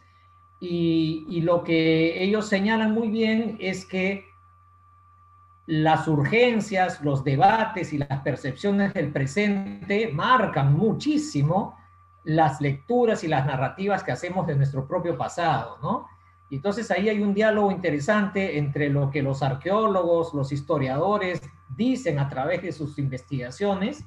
Y, 0.66 1.26
y, 1.28 1.42
lo 1.42 1.62
que 1.62 2.22
ellos 2.22 2.48
señalan 2.48 2.92
muy 2.92 3.08
bien 3.08 3.58
es 3.60 3.84
que 3.84 4.24
las 5.66 6.08
urgencias, 6.08 7.02
los 7.02 7.22
debates 7.22 7.92
y 7.92 7.98
las 7.98 8.20
percepciones 8.22 8.94
del 8.94 9.12
presente 9.12 10.10
marcan 10.12 10.72
muchísimo 10.74 11.76
las 12.24 12.62
lecturas 12.62 13.22
y 13.24 13.28
las 13.28 13.44
narrativas 13.44 14.02
que 14.02 14.12
hacemos 14.12 14.46
de 14.46 14.56
nuestro 14.56 14.88
propio 14.88 15.18
pasado, 15.18 15.78
¿no? 15.82 16.06
entonces 16.50 16.90
ahí 16.90 17.08
hay 17.08 17.20
un 17.20 17.34
diálogo 17.34 17.70
interesante 17.70 18.58
entre 18.58 18.88
lo 18.88 19.10
que 19.10 19.22
los 19.22 19.42
arqueólogos, 19.42 20.34
los 20.34 20.52
historiadores 20.52 21.42
dicen 21.76 22.18
a 22.18 22.28
través 22.28 22.62
de 22.62 22.72
sus 22.72 22.98
investigaciones 22.98 24.04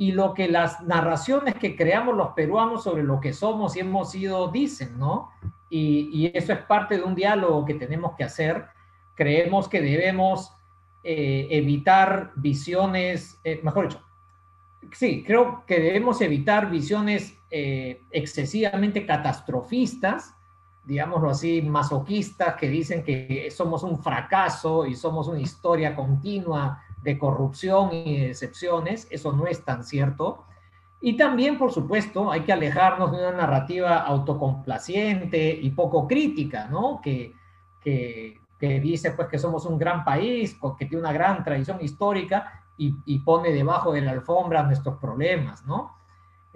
y 0.00 0.12
lo 0.12 0.32
que 0.32 0.48
las 0.48 0.80
narraciones 0.82 1.56
que 1.56 1.74
creamos 1.74 2.16
los 2.16 2.28
peruanos 2.28 2.84
sobre 2.84 3.02
lo 3.02 3.20
que 3.20 3.32
somos 3.32 3.76
y 3.76 3.80
hemos 3.80 4.12
sido 4.12 4.48
dicen, 4.48 4.96
¿no? 4.96 5.30
Y, 5.68 6.30
eso 6.32 6.52
es 6.52 6.60
parte 6.60 6.96
de 6.96 7.02
un 7.02 7.16
diálogo 7.16 7.66
que 7.66 7.74
tenemos 7.74 8.12
que 8.16 8.24
hacer. 8.24 8.66
Creemos 9.16 9.68
que 9.68 9.82
debemos 9.82 10.52
eh, 11.02 11.48
evitar 11.50 12.30
visiones, 12.36 13.40
eh, 13.42 13.60
mejor 13.64 13.88
dicho, 13.88 14.00
sí, 14.92 15.24
creo 15.26 15.64
que 15.66 15.80
debemos 15.80 16.20
evitar 16.20 16.70
visiones 16.70 17.36
eh, 17.50 18.02
excesivamente 18.10 19.04
catastrofistas 19.04 20.34
digámoslo 20.88 21.28
así, 21.28 21.60
masoquistas 21.60 22.54
que 22.54 22.66
dicen 22.66 23.04
que 23.04 23.50
somos 23.50 23.82
un 23.82 23.98
fracaso 24.02 24.86
y 24.86 24.94
somos 24.94 25.28
una 25.28 25.38
historia 25.38 25.94
continua 25.94 26.82
de 27.02 27.18
corrupción 27.18 27.92
y 27.92 28.26
decepciones. 28.26 29.06
Eso 29.10 29.32
no 29.32 29.46
es 29.46 29.64
tan 29.64 29.84
cierto. 29.84 30.44
Y 31.00 31.16
también, 31.16 31.58
por 31.58 31.72
supuesto, 31.72 32.30
hay 32.30 32.40
que 32.40 32.52
alejarnos 32.52 33.12
de 33.12 33.18
una 33.18 33.32
narrativa 33.32 33.98
autocomplaciente 33.98 35.50
y 35.50 35.70
poco 35.70 36.08
crítica, 36.08 36.66
¿no? 36.68 37.00
Que, 37.02 37.34
que, 37.80 38.40
dice 38.60 39.12
pues 39.12 39.28
que 39.28 39.38
somos 39.38 39.64
un 39.64 39.78
gran 39.78 40.04
país, 40.04 40.58
que 40.78 40.86
tiene 40.86 41.00
una 41.00 41.12
gran 41.12 41.44
tradición 41.44 41.78
histórica 41.80 42.64
y, 42.76 42.92
y 43.06 43.20
pone 43.20 43.52
debajo 43.52 43.92
de 43.92 44.00
la 44.00 44.10
alfombra 44.10 44.64
nuestros 44.64 44.98
problemas, 44.98 45.64
¿no? 45.64 45.98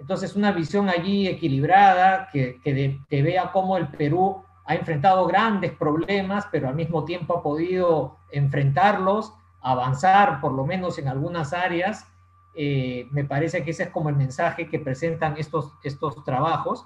Entonces, 0.03 0.35
una 0.35 0.51
visión 0.51 0.89
allí 0.89 1.27
equilibrada 1.27 2.27
que, 2.31 2.59
que, 2.61 3.21
vea 3.21 3.51
cómo 3.51 3.77
el 3.77 3.87
Perú 3.87 4.43
ha 4.65 4.75
enfrentado 4.75 5.25
grandes 5.27 5.71
problemas, 5.71 6.45
pero 6.51 6.67
al 6.67 6.75
mismo 6.75 7.05
tiempo 7.05 7.37
ha 7.37 7.43
podido 7.43 8.17
enfrentarlos, 8.29 9.33
avanzar 9.63 10.41
por 10.41 10.51
lo 10.51 10.65
menos 10.65 10.97
en 10.99 11.07
algunas 11.07 11.53
áreas. 11.53 12.07
Eh, 12.53 13.07
me 13.11 13.23
parece 13.23 13.63
que 13.63 13.71
ese 13.71 13.83
es 13.83 13.89
como 13.89 14.09
el 14.09 14.15
mensaje 14.15 14.69
que 14.69 14.77
presentan 14.77 15.35
estos, 15.37 15.73
estos 15.81 16.23
trabajos. 16.23 16.85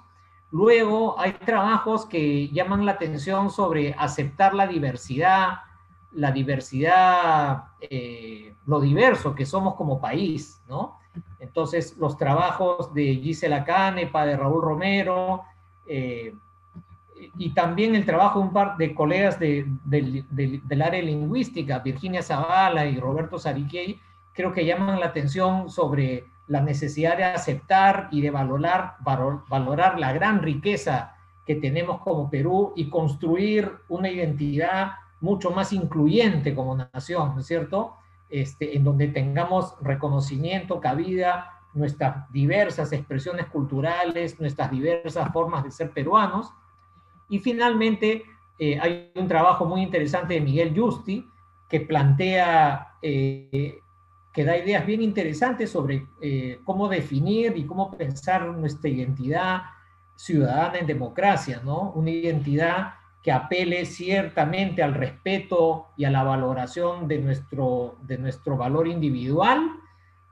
Luego 0.50 1.20
hay 1.20 1.32
trabajos 1.32 2.06
que 2.06 2.48
llaman 2.48 2.86
la 2.86 2.92
atención 2.92 3.50
sobre 3.50 3.94
aceptar 3.98 4.54
la 4.54 4.66
diversidad, 4.66 5.58
la 6.12 6.32
diversidad, 6.32 7.64
eh, 7.80 8.54
lo 8.64 8.80
diverso 8.80 9.34
que 9.34 9.44
somos 9.44 9.74
como 9.74 10.00
país, 10.00 10.62
¿no? 10.68 10.98
Entonces, 11.38 11.96
los 11.98 12.16
trabajos 12.16 12.94
de 12.94 13.16
Gisela 13.16 13.64
Canepa, 13.64 14.24
de 14.24 14.36
Raúl 14.36 14.62
Romero, 14.62 15.42
eh, 15.86 16.34
y 17.36 17.50
también 17.50 17.94
el 17.94 18.04
trabajo 18.04 18.38
de 18.38 18.46
un 18.46 18.52
par 18.52 18.76
de 18.76 18.94
colegas 18.94 19.38
del 19.38 20.82
área 20.82 21.02
lingüística, 21.02 21.78
Virginia 21.80 22.22
Zavala 22.22 22.86
y 22.86 22.98
Roberto 22.98 23.38
Sariquey, 23.38 24.00
creo 24.32 24.52
que 24.52 24.64
llaman 24.64 25.00
la 25.00 25.06
atención 25.06 25.68
sobre 25.70 26.24
la 26.46 26.60
necesidad 26.60 27.16
de 27.16 27.24
aceptar 27.24 28.08
y 28.10 28.20
de 28.20 28.30
valorar, 28.30 28.96
valorar 29.00 29.98
la 29.98 30.12
gran 30.12 30.42
riqueza 30.42 31.14
que 31.46 31.56
tenemos 31.56 32.00
como 32.00 32.30
Perú 32.30 32.72
y 32.76 32.88
construir 32.88 33.70
una 33.88 34.10
identidad 34.10 34.92
mucho 35.20 35.50
más 35.50 35.72
incluyente 35.72 36.54
como 36.54 36.76
nación, 36.76 37.34
¿no 37.34 37.40
es 37.40 37.46
cierto? 37.46 37.94
Este, 38.28 38.76
en 38.76 38.84
donde 38.84 39.08
tengamos 39.08 39.74
reconocimiento, 39.80 40.80
cabida, 40.80 41.58
nuestras 41.74 42.30
diversas 42.30 42.92
expresiones 42.92 43.46
culturales, 43.46 44.38
nuestras 44.38 44.70
diversas 44.70 45.32
formas 45.32 45.64
de 45.64 45.70
ser 45.70 45.90
peruanos. 45.90 46.52
Y 47.28 47.38
finalmente, 47.38 48.24
eh, 48.58 48.78
hay 48.80 49.12
un 49.14 49.28
trabajo 49.28 49.64
muy 49.66 49.82
interesante 49.82 50.34
de 50.34 50.40
Miguel 50.40 50.72
Justi 50.74 51.24
que 51.68 51.80
plantea, 51.80 52.94
eh, 53.02 53.78
que 54.32 54.44
da 54.44 54.56
ideas 54.56 54.84
bien 54.86 55.02
interesantes 55.02 55.70
sobre 55.70 56.06
eh, 56.20 56.60
cómo 56.64 56.88
definir 56.88 57.56
y 57.56 57.66
cómo 57.66 57.90
pensar 57.90 58.46
nuestra 58.46 58.88
identidad 58.90 59.62
ciudadana 60.16 60.78
en 60.78 60.86
democracia, 60.86 61.60
¿no? 61.64 61.92
Una 61.92 62.10
identidad 62.10 62.94
que 63.22 63.30
apele 63.30 63.84
ciertamente 63.84 64.82
al 64.82 64.94
respeto 64.94 65.88
y 65.96 66.04
a 66.04 66.10
la 66.10 66.24
valoración 66.24 67.06
de 67.06 67.18
nuestro, 67.18 67.98
de 68.02 68.18
nuestro 68.18 68.56
valor 68.56 68.88
individual, 68.88 69.70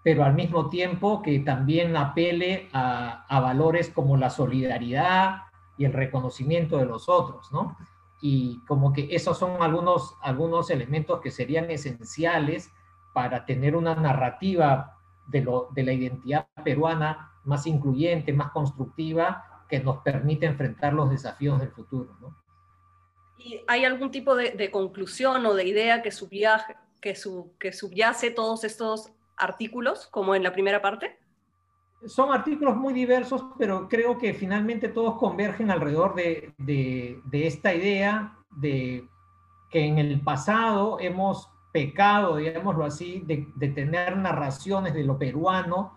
pero 0.02 0.24
al 0.24 0.34
mismo 0.34 0.68
tiempo 0.68 1.20
que 1.20 1.40
también 1.40 1.96
apele 1.96 2.68
a, 2.72 3.26
a 3.28 3.40
valores 3.40 3.90
como 3.90 4.16
la 4.16 4.30
solidaridad 4.30 5.45
y 5.76 5.84
el 5.84 5.92
reconocimiento 5.92 6.78
de 6.78 6.86
los 6.86 7.08
otros, 7.08 7.52
¿no? 7.52 7.76
Y 8.20 8.60
como 8.66 8.92
que 8.92 9.08
esos 9.10 9.38
son 9.38 9.62
algunos, 9.62 10.16
algunos 10.22 10.70
elementos 10.70 11.20
que 11.20 11.30
serían 11.30 11.70
esenciales 11.70 12.70
para 13.12 13.44
tener 13.44 13.76
una 13.76 13.94
narrativa 13.94 14.98
de, 15.26 15.42
lo, 15.42 15.68
de 15.72 15.82
la 15.82 15.92
identidad 15.92 16.48
peruana 16.64 17.32
más 17.44 17.66
incluyente, 17.66 18.32
más 18.32 18.50
constructiva, 18.50 19.64
que 19.68 19.80
nos 19.80 19.98
permite 19.98 20.46
enfrentar 20.46 20.92
los 20.92 21.10
desafíos 21.10 21.60
del 21.60 21.70
futuro, 21.70 22.16
¿no? 22.20 22.36
hay 23.66 23.84
algún 23.84 24.10
tipo 24.10 24.34
de, 24.34 24.70
conclusión 24.70 25.44
o 25.46 25.54
de 25.54 25.64
idea 25.64 26.02
que, 26.02 26.10
que, 27.00 27.16
que 27.58 27.72
subyace 27.72 28.30
todos 28.30 28.64
estos 28.64 29.12
artículos, 29.36 30.06
como 30.08 30.34
en 30.34 30.42
la 30.42 30.52
primera 30.52 30.82
parte? 30.82 31.18
Son 32.06 32.32
artículos 32.32 32.76
muy 32.76 32.92
diversos, 32.94 33.44
pero 33.58 33.88
creo 33.88 34.18
que 34.18 34.34
finalmente 34.34 34.88
todos 34.88 35.16
convergen 35.16 35.70
alrededor 35.70 36.14
de, 36.14 36.52
de, 36.58 37.46
esta 37.46 37.74
idea 37.74 38.36
de 38.50 39.08
que 39.70 39.84
en 39.86 39.98
el 39.98 40.20
pasado 40.20 40.98
hemos 41.00 41.50
pecado, 41.72 42.36
digámoslo 42.36 42.84
así, 42.84 43.22
de, 43.26 43.68
tener 43.68 44.16
narraciones 44.16 44.94
de 44.94 45.04
lo 45.04 45.18
peruano 45.18 45.94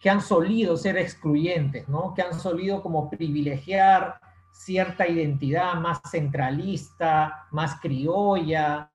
que 0.00 0.08
han 0.08 0.22
solido 0.22 0.76
ser 0.76 0.96
excluyentes, 0.96 1.88
¿no? 1.88 2.14
que 2.14 2.22
han 2.22 2.38
solido 2.38 2.82
como 2.82 3.10
privilegiar 3.10 4.18
cierta 4.50 5.06
identidad 5.06 5.74
más 5.74 6.00
centralista, 6.10 7.46
más 7.50 7.78
criolla, 7.80 8.90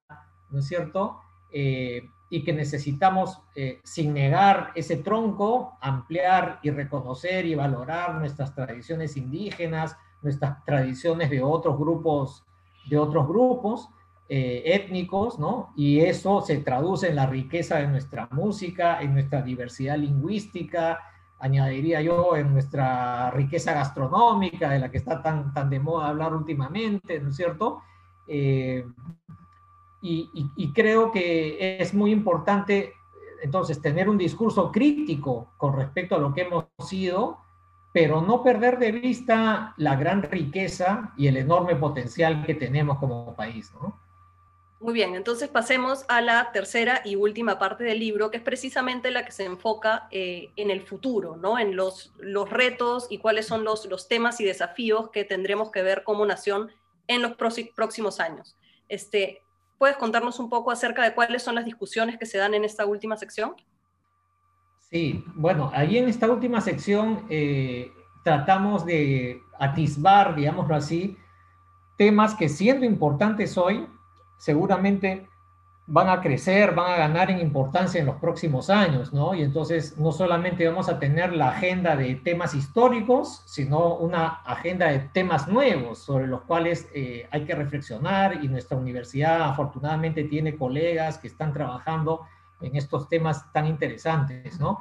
¿no 0.50 0.60
es 0.60 0.68
cierto? 0.68 1.20
Eh, 1.52 2.10
y 2.36 2.44
que 2.44 2.52
necesitamos, 2.52 3.42
eh, 3.56 3.80
sin 3.86 4.14
negar 4.14 4.74
ese 4.76 4.98
tronco, 4.98 5.78
ampliar 5.80 6.60
y 6.64 6.70
reconocer 6.70 7.46
y 7.46 7.56
valorar 7.56 8.16
nuestras 8.16 8.54
tradiciones 8.54 9.16
indígenas, 9.16 9.96
nuestras 10.22 10.62
tradiciones 10.66 11.30
de 11.30 11.42
otros 11.42 11.78
grupos, 11.78 12.44
de 12.90 12.98
otros 12.98 13.26
grupos 13.26 13.90
eh, 14.28 14.64
étnicos, 14.66 15.40
¿no? 15.40 15.72
Y 15.78 16.02
eso 16.02 16.42
se 16.42 16.58
traduce 16.58 17.08
en 17.08 17.16
la 17.16 17.26
riqueza 17.26 17.78
de 17.78 17.88
nuestra 17.88 18.28
música, 18.32 19.02
en 19.02 19.14
nuestra 19.14 19.42
diversidad 19.42 19.98
lingüística, 19.98 21.00
añadiría 21.40 22.02
yo, 22.02 22.36
en 22.36 22.52
nuestra 22.52 23.32
riqueza 23.32 23.72
gastronómica, 23.72 24.72
de 24.72 24.80
la 24.80 24.92
que 24.92 24.98
está 24.98 25.24
tan, 25.24 25.54
tan 25.54 25.70
de 25.70 25.80
moda 25.80 26.10
hablar 26.10 26.34
últimamente, 26.34 27.18
¿no 27.22 27.30
es 27.30 27.38
cierto? 27.38 27.82
Eh, 28.28 28.86
y, 30.08 30.72
creo 30.74 31.12
que 31.12 31.78
es 31.80 31.94
muy 31.94 32.12
importante, 32.12 32.94
entonces, 33.42 33.82
tener 33.82 34.10
un 34.10 34.18
discurso 34.18 34.72
crítico 34.72 35.54
con 35.58 35.76
respecto 35.76 36.16
a 36.16 36.20
lo 36.20 36.34
que 36.34 36.42
hemos 36.42 36.66
sido, 36.80 37.40
pero 37.94 38.22
no 38.22 38.44
perder 38.44 38.78
de 38.78 38.92
vista 38.92 39.74
la 39.78 39.96
gran 39.96 40.24
riqueza 40.24 41.14
y 41.18 41.28
el 41.28 41.38
enorme 41.38 41.76
potencial 41.76 42.46
que 42.46 42.54
tenemos 42.54 43.00
como 43.00 43.36
país, 43.36 43.72
¿no? 43.74 44.00
Muy 44.82 44.94
bien, 44.94 45.16
entonces 45.16 45.48
pasemos 45.48 46.06
a 46.10 46.22
la 46.22 46.52
tercera 46.52 47.02
y 47.06 47.16
última 47.16 47.58
parte 47.58 47.86
del 47.86 48.00
libro, 48.00 48.30
que 48.30 48.38
es 48.38 48.44
precisamente 48.44 49.10
la 49.10 49.26
que 49.26 49.32
se 49.32 49.46
enfoca 49.46 50.08
eh, 50.12 50.50
en 50.58 50.70
el 50.70 50.82
futuro, 50.82 51.38
¿no? 51.38 51.58
en 51.58 51.76
los, 51.76 52.14
los 52.20 52.50
retos 52.50 53.08
y 53.10 53.18
cuáles 53.18 53.48
son 53.48 53.64
los, 53.64 53.86
los 53.86 54.08
temas 54.10 54.40
y 54.42 54.46
desafíos 54.46 55.10
que 55.10 55.24
tendremos 55.24 55.72
que 55.72 55.82
ver 55.82 56.04
como 56.04 56.26
nación 56.26 56.70
en 57.08 57.22
los 57.22 57.36
próximos 57.36 58.20
años. 58.20 58.58
Este, 58.90 59.45
¿Puedes 59.78 59.98
contarnos 59.98 60.40
un 60.40 60.50
poco 60.50 60.72
acerca 60.72 61.04
de 61.04 61.14
cuáles 61.14 61.44
son 61.44 61.56
las 61.56 61.66
discusiones 61.66 62.18
que 62.18 62.26
se 62.26 62.38
dan 62.38 62.54
en 62.54 62.64
esta 62.64 62.86
última 62.86 63.18
sección? 63.18 63.56
Sí, 64.80 65.24
bueno, 65.36 65.72
ahí 65.74 65.98
en 65.98 66.08
esta 66.08 66.30
última 66.30 66.62
sección 66.62 67.26
eh, 67.30 67.92
tratamos 68.24 68.86
de 68.86 69.42
atisbar, 69.60 70.36
digámoslo 70.36 70.76
así, 70.76 71.18
temas 71.98 72.36
que 72.36 72.50
siendo 72.50 72.86
importantes 72.86 73.58
hoy, 73.58 73.88
seguramente 74.38 75.28
van 75.88 76.10
a 76.10 76.20
crecer, 76.20 76.74
van 76.74 76.94
a 76.94 76.98
ganar 76.98 77.30
en 77.30 77.40
importancia 77.40 78.00
en 78.00 78.08
los 78.08 78.16
próximos 78.16 78.72
años, 78.72 79.14
¿no? 79.14 79.36
Y 79.36 79.44
entonces 79.44 79.98
no 80.00 80.12
solamente 80.12 80.68
vamos 80.68 80.90
a 80.90 80.98
tener 80.98 81.34
la 81.34 81.50
agenda 81.50 81.96
de 81.96 82.16
temas 82.16 82.56
históricos, 82.56 83.44
sino 83.46 83.96
una 83.96 84.42
agenda 84.46 84.88
de 84.88 85.00
temas 85.00 85.48
nuevos 85.48 86.00
sobre 86.00 86.26
los 86.26 86.42
cuales 86.42 86.90
eh, 86.96 87.28
hay 87.30 87.46
que 87.46 87.54
reflexionar 87.54 88.44
y 88.44 88.48
nuestra 88.48 88.78
universidad 88.78 89.44
afortunadamente 89.44 90.24
tiene 90.24 90.58
colegas 90.58 91.20
que 91.20 91.28
están 91.28 91.54
trabajando 91.54 92.22
en 92.62 92.76
estos 92.76 93.08
temas 93.08 93.52
tan 93.54 93.68
interesantes, 93.68 94.60
¿no? 94.60 94.80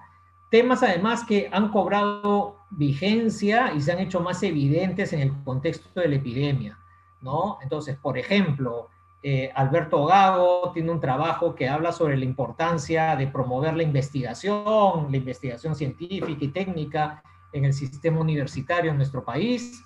Temas 0.50 0.82
además 0.82 1.24
que 1.24 1.50
han 1.52 1.68
cobrado 1.70 2.60
vigencia 2.70 3.74
y 3.74 3.80
se 3.82 3.92
han 3.92 3.98
hecho 3.98 4.20
más 4.20 4.42
evidentes 4.42 5.12
en 5.12 5.20
el 5.20 5.32
contexto 5.42 6.00
de 6.00 6.08
la 6.08 6.16
epidemia, 6.16 6.78
¿no? 7.20 7.58
Entonces, 7.60 7.96
por 7.96 8.16
ejemplo, 8.16 8.88
eh, 9.26 9.50
Alberto 9.54 10.04
Gago 10.04 10.70
tiene 10.74 10.90
un 10.90 11.00
trabajo 11.00 11.54
que 11.54 11.66
habla 11.66 11.92
sobre 11.92 12.14
la 12.18 12.26
importancia 12.26 13.16
de 13.16 13.26
promover 13.26 13.74
la 13.74 13.82
investigación, 13.82 15.06
la 15.10 15.16
investigación 15.16 15.74
científica 15.74 16.44
y 16.44 16.48
técnica 16.48 17.22
en 17.50 17.64
el 17.64 17.72
sistema 17.72 18.20
universitario 18.20 18.90
en 18.90 18.98
nuestro 18.98 19.24
país. 19.24 19.82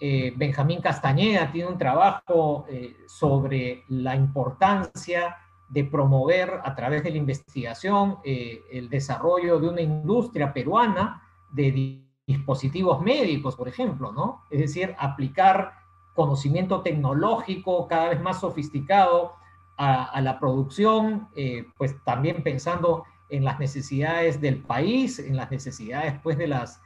Eh, 0.00 0.32
Benjamín 0.36 0.80
Castañeda 0.80 1.52
tiene 1.52 1.68
un 1.68 1.78
trabajo 1.78 2.66
eh, 2.68 2.96
sobre 3.06 3.84
la 3.86 4.16
importancia 4.16 5.36
de 5.68 5.84
promover 5.84 6.50
a 6.64 6.74
través 6.74 7.04
de 7.04 7.12
la 7.12 7.18
investigación 7.18 8.18
el 8.24 8.88
desarrollo 8.88 9.60
de 9.60 9.68
una 9.68 9.80
industria 9.80 10.52
peruana 10.52 11.22
de 11.52 12.02
dispositivos 12.26 13.00
médicos, 13.00 13.54
por 13.54 13.68
ejemplo, 13.68 14.10
¿no? 14.10 14.42
Es 14.50 14.58
decir, 14.58 14.94
aplicar 14.98 15.81
conocimiento 16.14 16.82
tecnológico 16.82 17.86
cada 17.88 18.10
vez 18.10 18.20
más 18.20 18.40
sofisticado 18.40 19.34
a, 19.76 20.20
la 20.20 20.38
producción, 20.38 21.28
eh, 21.34 21.66
pues 21.76 21.96
también 22.04 22.44
pensando 22.44 23.04
en 23.28 23.44
las 23.44 23.58
necesidades 23.58 24.40
del 24.40 24.58
país, 24.58 25.18
en 25.18 25.36
las 25.36 25.50
necesidades 25.50 26.14
pues 26.22 26.38
de 26.38 26.46
las, 26.46 26.80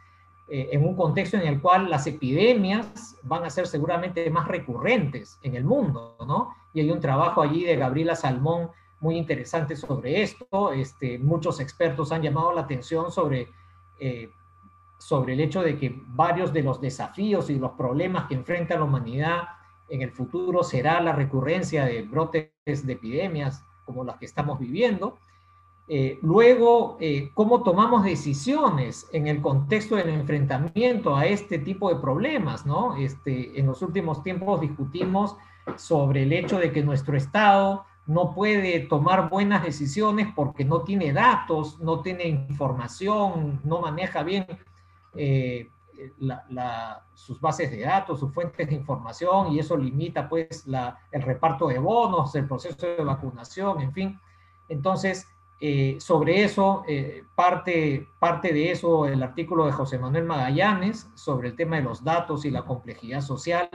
eh, 0.49 0.71
en 0.73 0.87
un 0.87 0.95
contexto 0.95 1.37
en 1.37 1.47
el 1.47 1.61
cual 1.61 1.91
las 1.91 2.07
epidemias 2.07 3.17
van 3.23 3.45
a 3.45 3.51
ser 3.51 3.67
seguramente 3.67 4.31
más 4.31 4.49
recurrentes 4.49 5.39
en 5.43 5.57
el 5.57 5.65
mundo, 5.65 6.17
¿no? 6.27 6.55
Y 6.73 6.81
hay 6.81 6.91
un 6.91 7.01
trabajo 7.01 7.43
allí 7.43 7.65
de 7.65 7.77
Gabriela 7.77 8.15
Salmón 8.15 8.71
muy 9.01 9.17
interesante 9.17 9.77
sobre 9.77 10.23
esto, 10.23 10.73
este, 10.73 11.19
muchos 11.19 11.61
expertos 11.61 12.13
han 12.13 12.23
llamado 12.23 12.53
la 12.53 12.63
atención 12.63 13.11
sobre 13.11 13.49
eh, 13.99 14.31
sobre 14.99 15.35
el 15.35 15.41
hecho 15.41 15.63
de 15.63 15.77
que 15.79 15.95
varios 16.09 16.53
de 16.53 16.63
los 16.63 16.81
desafíos 16.81 17.51
y 17.51 17.59
los 17.59 17.73
problemas 17.73 18.27
que 18.27 18.35
enfrenta 18.35 18.77
la 18.77 18.85
humanidad 18.85 19.43
en 19.89 20.03
el 20.03 20.11
futuro 20.11 20.63
será 20.63 21.01
la 21.01 21.13
recurrencia 21.13 21.85
de 21.85 22.03
brotes 22.03 22.51
de 22.65 22.93
epidemias 22.93 23.65
como 23.85 24.05
las 24.05 24.17
que 24.17 24.27
estamos 24.27 24.59
viviendo. 24.59 25.19
Eh, 25.89 26.19
luego, 26.23 26.97
eh, 27.01 27.31
cómo 27.35 27.63
tomamos 27.63 28.03
decisiones 28.03 29.07
en 29.13 29.29
el 29.29 29.41
contexto 29.41 29.95
del 29.95 30.09
enfrentamiento 30.09 31.15
a 31.15 31.27
este 31.27 31.61
tipo 31.61 31.89
de 31.89 32.01
problemas, 32.01 32.67
¿no? 32.67 32.97
Este, 32.97 33.59
en 33.61 33.67
los 33.67 33.83
últimos 33.83 34.25
tiempos 34.25 34.61
discutimos 34.61 35.37
sobre 35.77 36.25
el 36.25 36.33
hecho 36.33 36.59
de 36.59 36.73
que 36.73 36.83
nuestro 36.83 37.17
Estado 37.17 37.85
no 38.07 38.35
puede 38.35 38.81
tomar 38.81 39.29
buenas 39.29 39.63
decisiones 39.63 40.29
porque 40.35 40.65
no 40.65 40.83
tiene 40.83 41.13
datos, 41.13 41.79
no 41.81 42.01
tiene 42.01 42.29
información, 42.29 43.61
no 43.65 43.81
maneja 43.81 44.25
bien 44.25 44.47
eh, 45.17 45.71
sus 47.15 47.41
bases 47.41 47.71
de 47.71 47.81
datos, 47.81 48.21
sus 48.21 48.33
fuentes 48.33 48.69
de 48.69 48.75
información, 48.75 49.53
y 49.53 49.59
eso 49.59 49.77
limita 49.77 50.29
pues 50.29 50.67
el 51.11 51.23
reparto 51.23 51.69
de 51.69 51.79
bonos, 51.79 52.35
el 52.35 52.47
proceso 52.47 52.87
de 52.87 53.03
vacunación, 53.03 53.81
en 53.81 53.93
fin. 53.93 54.21
Entonces, 54.69 55.27
eh, 55.59 55.97
sobre 56.01 56.45
eso, 56.45 56.85
eh, 56.87 57.25
parte, 57.35 58.07
parte 58.19 58.53
de 58.53 58.73
eso 58.73 59.07
el 59.07 59.23
artículo 59.23 59.65
de 59.65 59.73
José 59.73 59.99
Manuel 59.99 60.25
Magallanes 60.25 61.09
sobre 61.15 61.49
el 61.49 61.57
tema 61.57 61.77
de 61.77 61.83
los 61.83 62.05
datos 62.05 62.45
y 62.45 62.51
la 62.51 62.63
complejidad 62.63 63.23
social. 63.23 63.71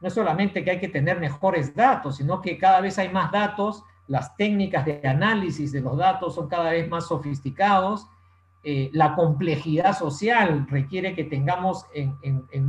No 0.00 0.08
es 0.08 0.14
solamente 0.14 0.62
que 0.62 0.70
hay 0.70 0.80
que 0.80 0.88
tener 0.88 1.18
mejores 1.18 1.74
datos, 1.74 2.16
sino 2.16 2.40
que 2.40 2.56
cada 2.56 2.80
vez 2.80 2.98
hay 2.98 3.08
más 3.08 3.32
datos, 3.32 3.82
las 4.06 4.36
técnicas 4.36 4.84
de 4.84 5.00
análisis 5.04 5.72
de 5.72 5.80
los 5.80 5.96
datos 5.96 6.34
son 6.36 6.46
cada 6.46 6.70
vez 6.70 6.88
más 6.88 7.08
sofisticados, 7.08 8.06
eh, 8.66 8.88
la 8.94 9.14
complejidad 9.14 9.96
social 9.96 10.66
requiere 10.70 11.14
que 11.14 11.24
tengamos 11.24 11.84
en, 11.92 12.16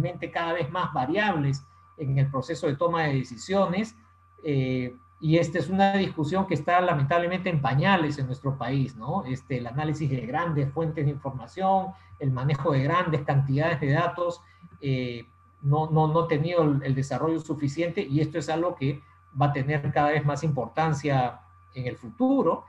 mente 0.02 0.30
cada 0.30 0.52
vez 0.52 0.70
más 0.70 0.92
variables 0.92 1.66
en 1.96 2.20
el 2.20 2.30
proceso 2.30 2.68
de 2.68 2.76
toma 2.76 3.04
de 3.04 3.14
decisiones. 3.14 3.96
Eh, 4.44 4.94
y 5.22 5.38
esta 5.38 5.58
es 5.58 5.70
una 5.70 5.94
discusión 5.94 6.48
que 6.48 6.54
está 6.54 6.82
lamentablemente 6.82 7.50
en 7.50 7.62
pañales 7.62 8.20
en 8.20 8.26
nuestro 8.26 8.58
país, 8.58 8.98
¿no? 8.98 9.24
Este, 9.24 9.60
el 9.60 9.68
análisis 9.68 10.10
de 10.10 10.20
grandes 10.26 10.70
fuentes 10.74 11.06
de 11.06 11.12
información, 11.12 11.94
el 12.20 12.32
manejo 12.32 12.74
de 12.74 12.84
grandes 12.84 13.22
cantidades 13.22 13.80
de 13.80 13.92
datos, 13.94 14.42
eh, 14.82 15.26
no, 15.62 15.90
no, 15.90 16.10
no 16.10 16.24
ha 16.24 16.28
tenido 16.28 16.64
el, 16.64 16.94
desarrollo 16.94 17.40
suficiente 17.40 18.02
y 18.02 18.20
esto 18.20 18.38
es 18.38 18.50
algo 18.50 18.76
que 18.76 19.02
va 19.42 19.46
a 19.46 19.54
tener 19.54 19.90
cada 19.94 20.10
vez 20.10 20.26
más 20.26 20.44
importancia 20.44 21.40
en 21.74 21.88
el 21.88 21.96
futuro. 21.96 22.66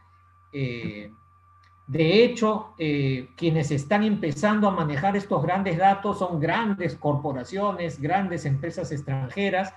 De 1.86 2.24
hecho, 2.24 2.74
eh, 2.78 3.28
quienes 3.36 3.70
están 3.70 4.02
empezando 4.02 4.66
a 4.66 4.72
manejar 4.72 5.16
estos 5.16 5.40
grandes 5.42 5.78
datos 5.78 6.18
son 6.18 6.40
grandes 6.40 6.96
corporaciones, 6.96 8.00
grandes 8.00 8.44
empresas 8.44 8.90
extranjeras, 8.90 9.72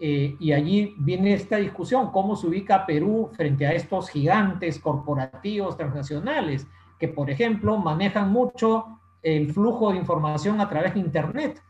eh, 0.00 0.34
y 0.40 0.50
allí 0.50 0.96
viene 0.98 1.32
esta 1.34 1.58
discusión, 1.58 2.10
cómo 2.10 2.34
se 2.34 2.48
ubica 2.48 2.84
Perú 2.84 3.30
frente 3.36 3.64
a 3.68 3.72
estos 3.72 4.10
gigantes 4.10 4.80
corporativos 4.80 5.76
transnacionales, 5.76 6.66
que 6.98 7.06
por 7.06 7.30
ejemplo 7.30 7.78
manejan 7.78 8.32
mucho 8.32 8.98
el 9.22 9.52
flujo 9.52 9.92
de 9.92 9.98
información 9.98 10.60
a 10.60 10.68
través 10.68 10.94
de 10.94 11.00
Internet. 11.00 11.62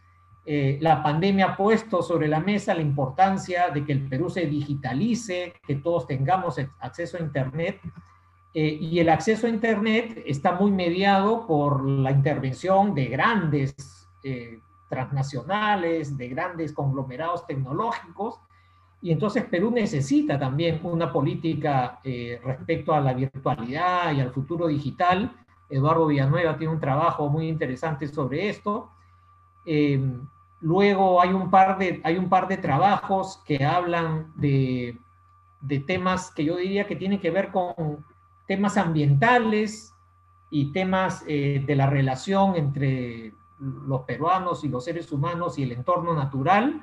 Eh, 0.47 0.79
la 0.81 1.03
pandemia 1.03 1.49
ha 1.49 1.57
puesto 1.59 2.03
sobre 2.03 2.27
la 2.27 2.41
mesa 2.41 2.75
la 2.75 2.81
importancia 2.81 3.69
de 3.69 3.85
que 3.85 3.93
el 3.93 4.09
Perú 4.09 4.31
se 4.31 4.47
digitalice, 4.47 5.53
que 5.67 5.77
todos 5.77 6.07
tengamos 6.07 6.59
acceso 6.81 7.19
a 7.19 7.21
Internet 7.21 7.81
eh, 8.55 8.79
y 8.81 8.99
el 8.99 9.09
acceso 9.09 9.47
a 9.47 9.51
Internet 9.51 10.23
está 10.27 10.53
muy 10.53 10.71
mediado 10.71 11.47
por 11.47 11.89
la 11.89 12.11
intervención 12.11 12.95
de 12.95 13.07
grandes 13.07 14.09
eh, 14.23 14.61
transnacionales, 14.91 16.19
de 16.19 16.29
grandes 16.29 16.73
conglomerados 16.73 17.47
tecnológicos. 17.47 18.41
Y 19.01 19.11
entonces 19.11 19.45
Perú 19.45 19.71
necesita 19.71 20.39
también 20.39 20.81
una 20.83 21.11
política 21.11 21.99
eh, 22.05 22.41
respecto 22.45 22.93
a 22.93 23.01
la 23.01 23.15
virtualidad 23.15 24.13
y 24.13 24.21
al 24.21 24.31
futuro 24.31 24.67
digital 24.67 25.35
Eduardo 25.71 26.07
Villanueva 26.07 26.59
tiene 26.59 26.75
un 26.75 26.81
trabajo 26.81 27.31
muy 27.31 27.49
interesante 27.49 28.07
sobre 28.07 28.51
esto. 28.51 28.91
luego 30.61 31.23
hay 31.23 31.33
un, 31.33 31.51
par 31.51 31.79
de, 31.79 32.03
hay 32.05 32.19
un 32.19 32.29
par 32.29 32.47
de 32.47 32.59
trabajos 32.59 33.43
que 33.47 33.65
hablan 33.65 34.33
de, 34.37 34.99
de 35.63 35.81
temas 35.81 36.31
que 36.31 36.45
yo 36.45 36.57
diría 36.57 36.87
que 36.87 36.97
tienen 36.97 37.19
que 37.19 37.31
ver 37.31 37.51
con 37.51 38.05
temas 38.47 38.77
ambientales 38.77 39.95
y 40.51 40.73
temas 40.73 41.25
de 41.25 41.75
la 41.75 41.87
relación 41.87 42.57
entre 42.57 43.33
los 43.63 44.03
peruanos 44.03 44.65
y 44.65 44.69
los 44.69 44.85
seres 44.85 45.11
humanos 45.13 45.59
y 45.59 45.63
el 45.63 45.73
entorno 45.73 46.15
natural. 46.15 46.81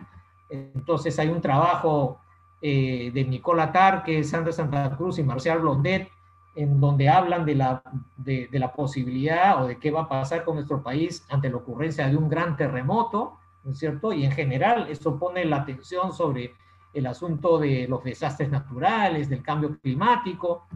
Entonces 0.49 1.19
hay 1.19 1.29
un 1.29 1.41
trabajo 1.41 2.19
eh, 2.61 3.11
de 3.13 3.25
Nicola 3.25 3.71
Tarque, 3.71 4.23
Sandra 4.23 4.51
Santa 4.51 4.95
Cruz 4.97 5.19
y 5.19 5.23
Marcial 5.23 5.59
Blondet, 5.59 6.09
en 6.55 6.79
donde 6.79 7.07
hablan 7.07 7.45
de 7.45 7.55
la, 7.55 7.81
de, 8.17 8.49
la 8.51 8.73
posibilidad 8.73 9.63
o 9.63 9.67
de 9.67 9.77
qué 9.77 9.91
va 9.91 10.01
a 10.01 10.09
pasar 10.09 10.43
con 10.43 10.55
nuestro 10.55 10.81
país 10.81 11.25
ante 11.29 11.49
la 11.49 11.57
ocurrencia 11.57 12.07
de 12.07 12.17
un 12.17 12.27
gran 12.27 12.57
terremoto, 12.57 13.37
¿no 13.63 13.71
es 13.71 13.79
cierto? 13.79 14.11
Y 14.11 14.25
en 14.25 14.31
general 14.31 14.87
eso 14.89 15.17
pone 15.17 15.45
la 15.45 15.57
atención 15.57 16.11
sobre 16.11 16.53
el 16.93 17.05
asunto 17.05 17.59
de 17.59 17.87
los 17.87 18.03
desastres 18.03 18.49
naturales, 18.49 19.29
del 19.29 19.43
cambio 19.43 19.79
climático, 19.79 20.67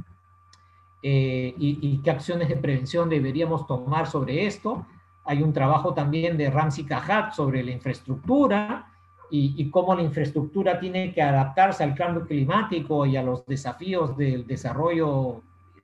eh, 1.06 1.54
y, 1.58 1.98
qué 1.98 2.12
acciones 2.12 2.48
de 2.48 2.56
prevención 2.56 3.10
deberíamos 3.10 3.68
tomar 3.68 4.08
sobre 4.08 4.46
esto. 4.46 4.86
Hay 5.26 5.44
un 5.44 5.52
trabajo 5.52 5.94
también 5.94 6.38
de 6.38 6.50
Ramsey 6.50 6.86
Cajat 6.86 7.34
sobre 7.34 7.62
la 7.62 7.72
infraestructura 7.72 8.90
y, 9.30 9.70
cómo 9.70 9.96
la 9.96 10.04
infraestructura 10.04 10.80
tiene 10.80 11.14
que 11.14 11.22
adaptarse 11.22 11.84
al 11.84 11.94
cambio 11.94 12.26
climático 12.26 13.06
y 13.06 13.18
a 13.18 13.24
los 13.24 13.46
desafíos 13.46 14.16
del 14.16 14.48
desarrollo 14.48 15.42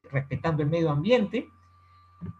respetando 0.09 0.63
el 0.63 0.69
medio 0.69 0.89
ambiente. 0.89 1.49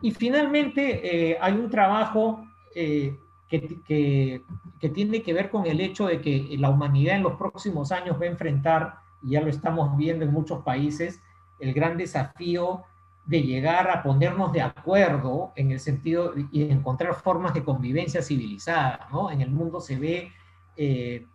Y 0.01 0.11
finalmente 0.11 1.31
eh, 1.31 1.37
hay 1.41 1.53
un 1.53 1.69
trabajo 1.69 2.45
eh, 2.73 3.13
que, 3.49 3.81
que, 3.85 4.41
que, 4.79 4.89
tiene 4.89 5.21
que 5.21 5.33
ver 5.33 5.49
con 5.49 5.65
el 5.65 5.81
hecho 5.81 6.07
de 6.07 6.21
que 6.21 6.55
la 6.57 6.69
humanidad 6.69 7.17
en 7.17 7.23
los 7.23 7.33
próximos 7.33 7.91
años 7.91 8.17
va 8.21 8.25
a 8.25 8.29
enfrentar, 8.29 8.99
y 9.21 9.31
ya 9.31 9.41
lo 9.41 9.49
estamos 9.49 9.97
viendo 9.97 10.23
en 10.23 10.31
muchos 10.31 10.63
países, 10.63 11.21
el 11.59 11.73
gran 11.73 11.97
desafío 11.97 12.83
de 13.25 13.43
llegar 13.43 13.89
a 13.91 14.01
ponernos 14.01 14.51
de 14.51 14.61
acuerdo 14.61 15.51
en 15.55 15.71
el 15.71 15.79
sentido 15.79 16.33
y 16.51 16.63
encontrar 16.63 17.13
formas 17.13 17.53
de 17.53 17.63
convivencia 17.63 18.23
civilizada. 18.23 19.07
¿no? 19.11 19.29
En 19.29 19.41
el 19.41 19.51
mundo 19.51 19.79
se 19.79 19.99
ve 19.99 20.31
eh, 20.75 21.25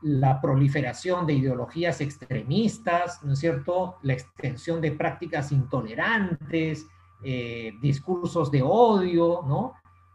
la 0.00 0.40
proliferación 0.40 1.26
de 1.26 1.34
ideologías 1.34 2.00
extremistas, 2.00 3.22
¿no 3.22 3.34
es 3.34 3.38
cierto? 3.38 3.96
La 4.02 4.14
extensión 4.14 4.80
de 4.80 4.92
prácticas 4.92 5.52
intolerantes, 5.52 6.86
eh, 7.22 7.74
discursos 7.80 8.50
de 8.50 8.62
odio, 8.62 9.42
¿no? 9.46 9.74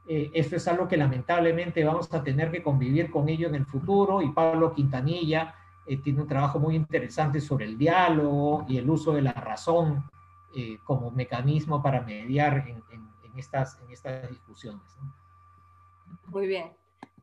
Eh, 0.09 0.31
esto 0.33 0.55
es 0.55 0.67
algo 0.67 0.87
que 0.87 0.97
lamentablemente 0.97 1.83
vamos 1.83 2.13
a 2.13 2.23
tener 2.23 2.49
que 2.51 2.63
convivir 2.63 3.11
con 3.11 3.29
ello 3.29 3.47
en 3.47 3.55
el 3.55 3.65
futuro 3.65 4.21
y 4.21 4.31
Pablo 4.31 4.73
Quintanilla 4.73 5.53
tiene 5.95 6.21
un 6.21 6.27
trabajo 6.27 6.59
muy 6.59 6.75
interesante 6.75 7.39
sobre 7.39 7.65
el 7.65 7.77
diálogo 7.77 8.65
y 8.67 8.77
el 8.77 8.89
uso 8.89 9.13
de 9.13 9.21
la 9.21 9.31
razón 9.31 10.03
eh, 10.55 10.79
como 10.83 11.11
mecanismo 11.11 11.81
para 11.81 12.01
mediar 12.01 12.65
en, 12.67 12.83
estas, 13.37 13.79
en 13.81 13.91
estas 13.91 14.29
discusiones. 14.29 14.81
Muy 16.25 16.47
bien. 16.47 16.71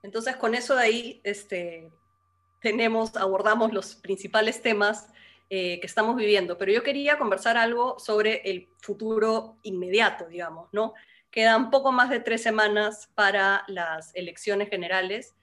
Entonces, 0.02 0.36
con 0.36 0.54
eso 0.54 0.76
de 0.76 0.82
ahí, 0.82 1.20
este, 1.24 1.90
tenemos, 2.60 3.16
abordamos 3.16 3.72
los 3.72 3.94
principales 3.96 4.62
temas 4.62 5.08
eh, 5.50 5.78
que 5.80 5.86
estamos 5.86 6.16
viviendo, 6.16 6.56
pero 6.56 6.72
yo 6.72 6.82
quería 6.82 7.18
conversar 7.18 7.56
algo 7.56 7.98
sobre 7.98 8.42
el 8.50 8.68
futuro 8.78 9.56
inmediato, 9.62 10.26
digamos, 10.26 10.68
¿no? 10.72 10.94
Quedan 11.30 11.70
poco 11.70 11.92
más 11.92 12.08
de 12.10 12.20
tres 12.20 12.42
semanas 12.42 13.10
para 13.14 13.64
las 13.66 14.14
elecciones 14.14 14.70
generales 14.70 15.34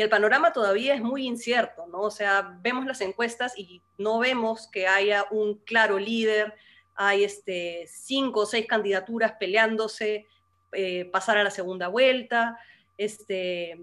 y 0.00 0.02
el 0.02 0.08
panorama 0.08 0.50
todavía 0.50 0.94
es 0.94 1.02
muy 1.02 1.26
incierto, 1.26 1.86
¿no? 1.86 2.00
O 2.00 2.10
sea, 2.10 2.56
vemos 2.62 2.86
las 2.86 3.02
encuestas 3.02 3.52
y 3.58 3.82
no 3.98 4.18
vemos 4.18 4.66
que 4.66 4.88
haya 4.88 5.26
un 5.30 5.56
claro 5.56 5.98
líder, 5.98 6.54
hay 6.94 7.22
este, 7.22 7.84
cinco 7.86 8.40
o 8.40 8.46
seis 8.46 8.64
candidaturas 8.66 9.32
peleándose, 9.32 10.26
eh, 10.72 11.04
pasar 11.12 11.36
a 11.36 11.44
la 11.44 11.50
segunda 11.50 11.88
vuelta. 11.88 12.58
Este, 12.96 13.78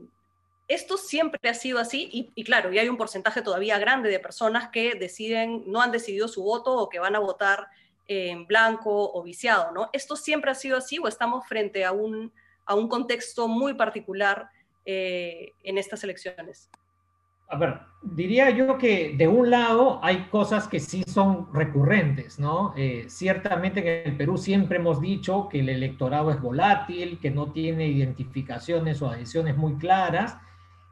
esto 0.67 0.97
siempre 0.97 1.51
ha 1.51 1.53
sido 1.53 1.77
así 1.77 2.09
y, 2.11 2.31
y, 2.33 2.43
claro, 2.43 2.73
y 2.73 2.79
hay 2.79 2.89
un 2.89 2.97
porcentaje 2.97 3.43
todavía 3.43 3.77
grande 3.77 4.09
de 4.09 4.19
personas 4.19 4.69
que 4.69 4.95
deciden, 4.95 5.65
no 5.67 5.83
han 5.83 5.91
decidido 5.91 6.27
su 6.27 6.41
voto 6.41 6.75
o 6.77 6.89
que 6.89 6.97
van 6.97 7.15
a 7.15 7.19
votar 7.19 7.67
en 8.07 8.47
blanco 8.47 9.13
o 9.13 9.21
viciado, 9.21 9.71
¿no? 9.71 9.91
¿Esto 9.93 10.15
siempre 10.15 10.49
ha 10.49 10.55
sido 10.55 10.77
así 10.77 10.97
o 10.97 11.07
estamos 11.07 11.47
frente 11.47 11.85
a 11.85 11.91
un, 11.91 12.33
a 12.65 12.73
un 12.73 12.87
contexto 12.87 13.47
muy 13.47 13.75
particular 13.75 14.49
eh, 14.87 15.53
en 15.61 15.77
estas 15.77 16.03
elecciones? 16.03 16.71
a 17.49 17.57
ver, 17.57 17.79
diría 18.01 18.49
yo 18.49 18.77
que 18.77 19.15
de 19.17 19.27
un 19.27 19.49
lado 19.49 19.99
hay 20.03 20.25
cosas 20.25 20.67
que 20.67 20.79
sí 20.79 21.03
son 21.07 21.53
recurrentes, 21.53 22.39
¿no? 22.39 22.73
Eh, 22.75 23.05
ciertamente 23.07 24.01
en 24.01 24.11
el 24.11 24.17
Perú 24.17 24.37
siempre 24.37 24.77
hemos 24.77 24.99
dicho 24.99 25.47
que 25.49 25.61
el 25.61 25.69
electorado 25.69 26.29
es 26.31 26.41
volátil, 26.41 27.19
que 27.21 27.31
no 27.31 27.51
tiene 27.53 27.87
identificaciones 27.87 29.01
o 29.01 29.09
adhesiones 29.09 29.55
muy 29.55 29.75
claras, 29.75 30.37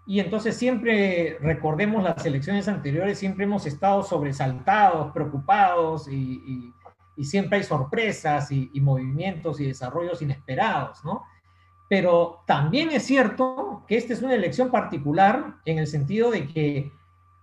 y 0.08 0.20
entonces 0.20 0.56
siempre, 0.56 1.38
recordemos 1.42 2.04
las 2.04 2.26
elecciones 2.26 2.68
anteriores, 2.68 3.20
siempre 3.20 3.46
hemos 3.46 3.66
estado 3.66 4.04
sobresaltados, 4.04 5.12
preocupados, 5.14 6.08
y, 6.08 6.74
siempre 7.24 7.60
hay 7.60 7.64
sorpresas 7.64 8.52
y, 8.52 8.70
y 8.74 8.82
movimientos 8.82 9.60
y 9.62 9.66
desarrollos 9.68 10.22
inesperados, 10.22 11.04
¿no? 11.06 11.24
Pero 11.88 12.44
también 12.48 12.92
es 12.92 13.04
cierto 13.04 13.84
que 13.88 13.98
esta 13.98 14.14
es 14.14 14.22
una 14.22 14.34
elección 14.34 14.72
particular 14.72 15.56
en 15.66 15.80
el 15.80 15.88
sentido 15.88 16.32
de 16.32 16.48
que 16.48 16.92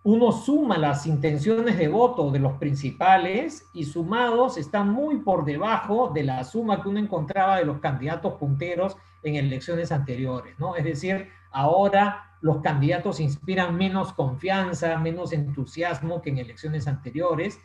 uno 0.05 0.33
suma 0.33 0.79
las 0.79 1.07
intenciones 1.07 1.79
de 1.79 1.87
voto 1.87 2.31
de 2.33 2.41
los 2.41 2.55
principales 2.55 3.69
y 3.73 3.85
sumados 3.85 4.59
están 4.59 4.91
muy 4.91 5.19
por 5.19 5.45
debajo 5.45 6.11
de 6.13 6.25
la 6.25 6.43
suma 6.43 6.83
que 6.83 6.89
uno 6.89 6.99
encontraba 6.99 7.59
de 7.59 7.65
los 7.65 7.79
candidatos 7.79 8.35
punteros 8.35 8.97
en 9.23 9.37
elecciones 9.37 9.93
anteriores, 9.93 10.59
¿no? 10.59 10.75
Es 10.75 10.85
decir, 10.85 11.29
ahora 11.53 12.37
los 12.41 12.61
candidatos 12.63 13.21
inspiran 13.21 13.77
menos 13.77 14.13
confianza, 14.13 14.99
menos 14.99 15.33
entusiasmo 15.33 16.21
que 16.21 16.31
en 16.31 16.39
elecciones 16.39 16.89
anteriores 16.89 17.61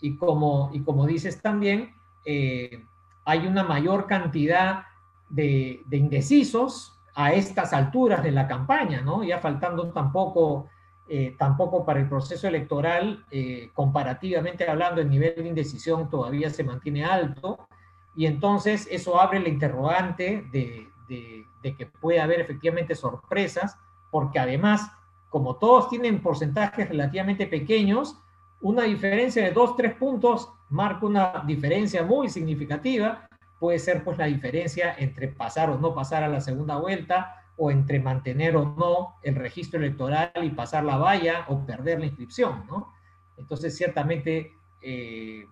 y 0.00 0.16
como, 0.16 0.70
y 0.72 0.80
como 0.80 1.06
dices 1.06 1.42
también, 1.42 1.94
eh, 2.24 2.86
hay 3.26 3.46
una 3.46 3.62
mayor 3.64 4.06
cantidad 4.06 4.84
de, 5.32 5.84
indecisos 5.90 6.98
a 7.14 7.32
estas 7.32 7.72
alturas 7.72 8.22
de 8.22 8.30
la 8.30 8.46
campaña, 8.46 9.00
¿no? 9.00 9.24
Ya 9.24 9.38
faltando 9.38 9.90
tampoco, 9.92 10.68
eh, 11.08 11.34
tampoco 11.38 11.84
para 11.84 12.00
el 12.00 12.08
proceso 12.08 12.46
electoral, 12.46 13.24
eh, 13.30 13.70
comparativamente 13.74 14.68
hablando, 14.68 15.00
el 15.00 15.10
nivel 15.10 15.34
de 15.36 15.48
indecisión 15.48 16.08
todavía 16.08 16.50
se 16.50 16.64
mantiene 16.64 17.04
alto, 17.04 17.66
y 18.14 18.26
entonces 18.26 18.86
eso 18.90 19.20
abre 19.20 19.40
la 19.40 19.48
interrogante 19.48 20.46
de, 20.52 20.88
de 21.08 21.76
que 21.76 21.86
puede 21.86 22.20
haber 22.20 22.40
efectivamente 22.40 22.94
sorpresas, 22.94 23.78
porque 24.10 24.38
además, 24.38 24.90
como 25.30 25.56
todos 25.56 25.88
tienen 25.88 26.20
porcentajes 26.20 26.88
relativamente 26.88 27.46
pequeños, 27.46 28.18
una 28.60 28.84
diferencia 28.84 29.42
de 29.42 29.50
dos, 29.50 29.76
tres 29.76 29.94
puntos 29.94 30.50
marca 30.68 31.06
una 31.06 31.42
diferencia 31.46 32.02
muy 32.02 32.28
significativa 32.28 33.28
puede 33.62 33.78
ser 33.78 34.02
pues 34.02 34.18
la 34.18 34.26
diferencia 34.26 34.92
entre 34.98 35.28
pasar 35.28 35.70
o 35.70 35.78
no 35.78 35.94
pasar 35.94 36.24
a 36.24 36.28
la 36.28 36.40
segunda 36.40 36.78
vuelta 36.78 37.44
o 37.56 37.70
entre 37.70 38.00
mantener 38.00 38.56
o 38.56 38.64
no 38.64 39.14
el 39.22 39.36
registro 39.36 39.78
electoral 39.78 40.32
y 40.42 40.50
pasar 40.50 40.82
la 40.82 40.96
valla 40.96 41.44
o 41.46 41.64
perder 41.64 42.00
la 42.00 42.06
inscripción, 42.06 42.66
¿no? 42.66 42.92
Entonces, 43.36 43.76
ciertamente 43.76 44.52
eh, 44.82 45.46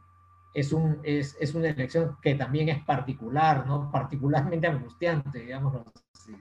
es, 0.52 0.72
un, 0.72 0.98
es, 1.04 1.36
es, 1.38 1.54
una 1.54 1.68
elección 1.68 2.16
que 2.20 2.34
también 2.34 2.68
es 2.68 2.82
particular, 2.82 3.64
¿no? 3.64 3.92
Particularmente 3.92 4.66
angustiante, 4.66 5.38
digamos 5.38 5.80
así. 6.12 6.34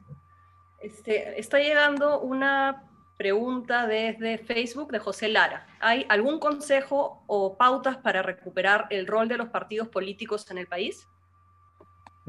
Este, 0.80 1.40
está 1.40 1.60
llegando 1.60 2.20
una 2.20 2.90
pregunta 3.16 3.86
desde 3.86 4.40
Facebook 4.40 4.92
de 4.92 4.98
José 4.98 5.28
Lara. 5.28 5.68
¿Hay 5.80 6.08
algún 6.10 6.40
consejo 6.40 7.24
o 7.28 7.58
pautas 7.58 7.98
para 7.98 8.24
recuperar 8.24 8.88
el 8.90 9.06
rol 9.06 9.28
de 9.28 9.38
los 9.38 9.50
partidos 9.50 9.88
políticos 9.90 10.50
en 10.50 10.58
el 10.58 10.66
país? 10.66 11.08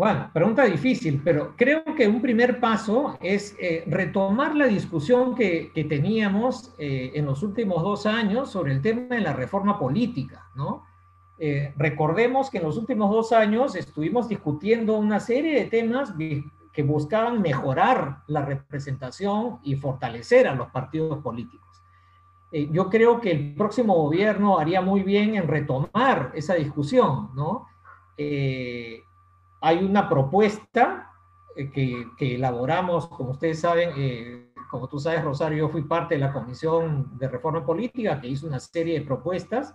Bueno, 0.00 0.30
pregunta 0.32 0.64
difícil, 0.64 1.20
pero 1.22 1.52
creo 1.58 1.84
que 1.94 2.08
un 2.08 2.22
primer 2.22 2.58
paso 2.58 3.18
es 3.20 3.54
eh, 3.60 3.84
retomar 3.86 4.56
la 4.56 4.64
discusión 4.64 5.34
que, 5.34 5.72
teníamos 5.90 6.74
eh, 6.78 7.12
en 7.16 7.26
los 7.26 7.42
últimos 7.42 7.82
dos 7.82 8.06
años 8.06 8.50
sobre 8.50 8.72
el 8.72 8.80
tema 8.80 9.14
de 9.14 9.20
la 9.20 9.34
reforma 9.34 9.78
política, 9.78 10.48
¿no? 10.54 10.86
Eh, 11.38 11.74
recordemos 11.76 12.48
que 12.48 12.56
en 12.56 12.64
los 12.64 12.78
últimos 12.78 13.10
dos 13.10 13.32
años 13.32 13.76
estuvimos 13.76 14.26
discutiendo 14.26 14.96
una 14.96 15.20
serie 15.20 15.54
de 15.54 15.66
temas 15.66 16.14
que 16.72 16.82
buscaban 16.82 17.42
mejorar 17.42 18.22
la 18.26 18.42
representación 18.42 19.58
y 19.62 19.74
fortalecer 19.74 20.48
a 20.48 20.54
los 20.54 20.68
partidos 20.68 21.22
políticos. 21.22 21.82
yo 22.50 22.88
creo 22.88 23.20
que 23.20 23.32
el 23.32 23.54
próximo 23.54 23.92
gobierno 23.96 24.58
haría 24.58 24.80
muy 24.80 25.02
bien 25.02 25.34
en 25.34 25.46
retomar 25.46 26.32
esa 26.34 26.54
discusión, 26.54 27.32
¿no? 27.34 27.66
Hay 29.60 29.84
una 29.84 30.08
propuesta 30.08 31.12
que, 31.54 32.06
que, 32.16 32.34
elaboramos, 32.36 33.08
como 33.08 33.32
ustedes 33.32 33.60
saben, 33.60 34.50
como 34.70 34.88
tú 34.88 34.98
sabes, 34.98 35.24
Rosario, 35.24 35.58
yo 35.58 35.68
fui 35.68 35.82
parte 35.82 36.14
de 36.14 36.20
la 36.20 36.32
Comisión 36.32 37.18
de 37.18 37.28
Reforma 37.28 37.64
Política 37.64 38.20
que 38.20 38.28
hizo 38.28 38.46
una 38.46 38.60
serie 38.60 38.98
de 38.98 39.04
propuestas. 39.04 39.74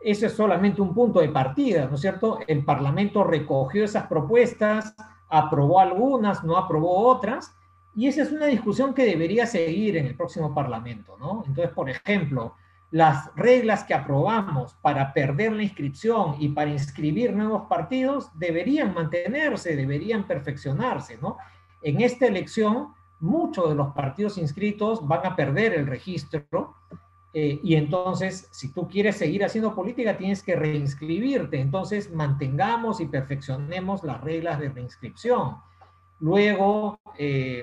Eso 0.00 0.26
es 0.26 0.32
solamente 0.32 0.80
un 0.80 0.94
punto 0.94 1.20
de 1.20 1.28
partida, 1.28 1.86
¿no 1.86 1.96
es 1.96 2.00
cierto? 2.00 2.38
El 2.46 2.64
Parlamento 2.64 3.22
recogió 3.22 3.84
esas 3.84 4.06
propuestas, 4.06 4.94
aprobó 5.28 5.78
algunas, 5.78 6.42
no 6.42 6.56
aprobó 6.56 7.06
otras, 7.06 7.54
y 7.94 8.06
esa 8.06 8.22
es 8.22 8.32
una 8.32 8.46
discusión 8.46 8.94
que 8.94 9.04
debería 9.04 9.46
seguir 9.46 9.98
en 9.98 10.06
el 10.06 10.16
próximo 10.16 10.54
Parlamento, 10.54 11.16
¿no? 11.18 11.44
Entonces, 11.46 11.72
por 11.74 11.90
ejemplo, 11.90 12.54
las 12.90 13.34
reglas 13.36 13.84
que 13.84 13.94
aprobamos 13.94 14.74
para 14.82 15.12
perder 15.12 15.52
la 15.52 15.62
inscripción 15.62 16.36
y 16.40 16.48
para 16.48 16.70
inscribir 16.70 17.32
nuevos 17.32 17.68
partidos 17.68 18.30
deberían 18.38 18.94
mantenerse, 18.94 19.76
deberían 19.76 20.24
perfeccionarse, 20.24 21.18
¿no? 21.22 21.36
En 21.82 22.00
esta 22.00 22.26
elección 22.26 22.88
muchos 23.20 23.68
de 23.68 23.74
los 23.74 23.92
partidos 23.92 24.38
inscritos 24.38 25.06
van 25.06 25.24
a 25.24 25.36
perder 25.36 25.74
el 25.74 25.86
registro 25.86 26.74
eh, 27.32 27.60
y 27.62 27.76
entonces 27.76 28.48
si 28.50 28.72
tú 28.72 28.88
quieres 28.88 29.16
seguir 29.16 29.44
haciendo 29.44 29.74
política 29.74 30.16
tienes 30.16 30.42
que 30.42 30.56
reinscribirte. 30.56 31.60
Entonces 31.60 32.12
mantengamos 32.12 33.00
y 33.00 33.06
perfeccionemos 33.06 34.02
las 34.02 34.20
reglas 34.20 34.58
de 34.58 34.70
reinscripción. 34.70 35.58
Luego 36.18 36.98
eh, 37.18 37.62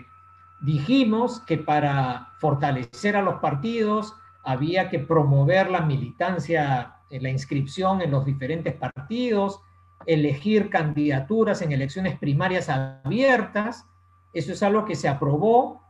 dijimos 0.61 1.41
que 1.41 1.57
para 1.57 2.29
fortalecer 2.39 3.15
a 3.15 3.21
los 3.21 3.35
partidos 3.35 4.15
había 4.47 4.89
que 4.89 4.99
promover 4.99 5.69
la 5.69 5.81
militancia, 5.81 6.95
la 7.09 7.29
inscripción 7.29 8.01
en 8.01 8.11
los 8.11 8.25
diferentes 8.25 8.73
partidos, 8.73 9.59
elegir 10.05 10.69
candidaturas 10.69 11.61
en 11.61 11.73
elecciones 11.73 12.17
primarias 12.17 12.69
abiertas, 12.69 13.85
eso 14.31 14.53
es 14.53 14.63
algo 14.63 14.85
que 14.85 14.95
se 14.95 15.09
aprobó 15.09 15.81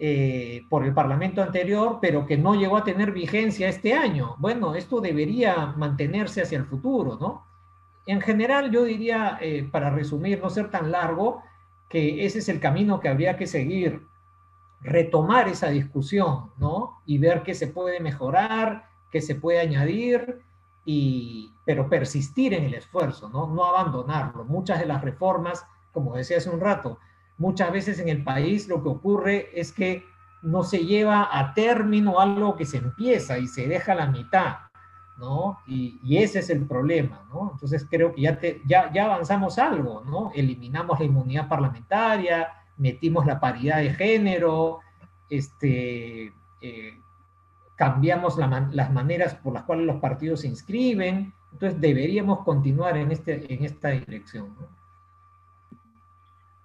eh, 0.00 0.64
por 0.68 0.84
el 0.84 0.92
Parlamento 0.92 1.40
anterior, 1.40 1.98
pero 2.02 2.26
que 2.26 2.36
no 2.36 2.56
llegó 2.56 2.76
a 2.76 2.84
tener 2.84 3.12
vigencia 3.12 3.68
este 3.68 3.94
año. 3.94 4.34
Bueno, 4.38 4.74
esto 4.74 5.00
debería 5.00 5.66
mantenerse 5.76 6.42
hacia 6.42 6.58
el 6.58 6.64
futuro, 6.64 7.16
¿no? 7.20 7.46
En 8.06 8.20
general, 8.20 8.72
yo 8.72 8.82
diría, 8.82 9.38
eh, 9.40 9.68
para 9.70 9.90
resumir, 9.90 10.40
no 10.40 10.50
ser 10.50 10.70
tan 10.70 10.90
largo, 10.90 11.42
que 11.88 12.24
ese 12.26 12.40
es 12.40 12.48
el 12.48 12.58
camino 12.58 12.98
que 12.98 13.08
habría 13.08 13.36
que 13.36 13.46
seguir, 13.46 14.02
retomar 14.80 15.48
esa 15.48 15.68
discusión, 15.68 16.50
¿no? 16.58 17.00
Y 17.06 17.18
ver 17.18 17.42
qué 17.42 17.54
se 17.54 17.66
puede 17.66 18.00
mejorar, 18.00 18.88
qué 19.10 19.20
se 19.20 19.34
puede 19.34 19.60
añadir, 19.60 20.42
y, 20.84 21.52
pero 21.64 21.88
persistir 21.88 22.54
en 22.54 22.64
el 22.64 22.74
esfuerzo, 22.74 23.28
¿no? 23.28 23.46
No 23.46 23.64
abandonarlo. 23.64 24.44
Muchas 24.44 24.78
de 24.78 24.86
las 24.86 25.02
reformas, 25.02 25.66
como 25.92 26.16
decía 26.16 26.38
hace 26.38 26.50
un 26.50 26.60
rato, 26.60 26.98
muchas 27.36 27.72
veces 27.72 27.98
en 27.98 28.08
el 28.08 28.24
país 28.24 28.68
lo 28.68 28.82
que 28.82 28.88
ocurre 28.88 29.50
es 29.52 29.72
que 29.72 30.04
no 30.42 30.62
se 30.62 30.84
lleva 30.84 31.28
a 31.30 31.52
término 31.54 32.20
algo 32.20 32.56
que 32.56 32.64
se 32.64 32.78
empieza 32.78 33.38
y 33.38 33.48
se 33.48 33.66
deja 33.66 33.92
a 33.92 33.96
la 33.96 34.06
mitad, 34.06 34.56
¿no? 35.18 35.58
Y, 35.66 36.16
ese 36.16 36.38
es 36.38 36.50
el 36.50 36.64
problema, 36.66 37.26
¿no? 37.32 37.50
Entonces 37.52 37.86
creo 37.90 38.14
que 38.14 38.22
ya, 38.22 38.38
ya, 38.66 38.92
ya 38.92 39.04
avanzamos 39.04 39.58
algo, 39.58 40.02
¿no? 40.06 40.30
Eliminamos 40.34 40.98
la 41.00 41.04
inmunidad 41.04 41.48
parlamentaria, 41.48 42.48
metimos 42.78 43.26
la 43.26 43.40
paridad 43.40 43.78
de 43.78 43.94
género, 43.94 44.80
este, 45.28 46.32
eh, 46.60 47.00
cambiamos 47.76 48.36
las 48.38 48.92
maneras 48.92 49.34
por 49.34 49.52
las 49.52 49.64
cuales 49.64 49.86
los 49.86 50.00
partidos 50.00 50.40
se 50.40 50.48
inscriben, 50.48 51.32
entonces 51.52 51.80
deberíamos 51.80 52.44
continuar 52.44 52.96
en, 52.96 53.12
este, 53.12 53.52
en 53.52 53.64
esta 53.64 53.90
dirección. 53.90 54.54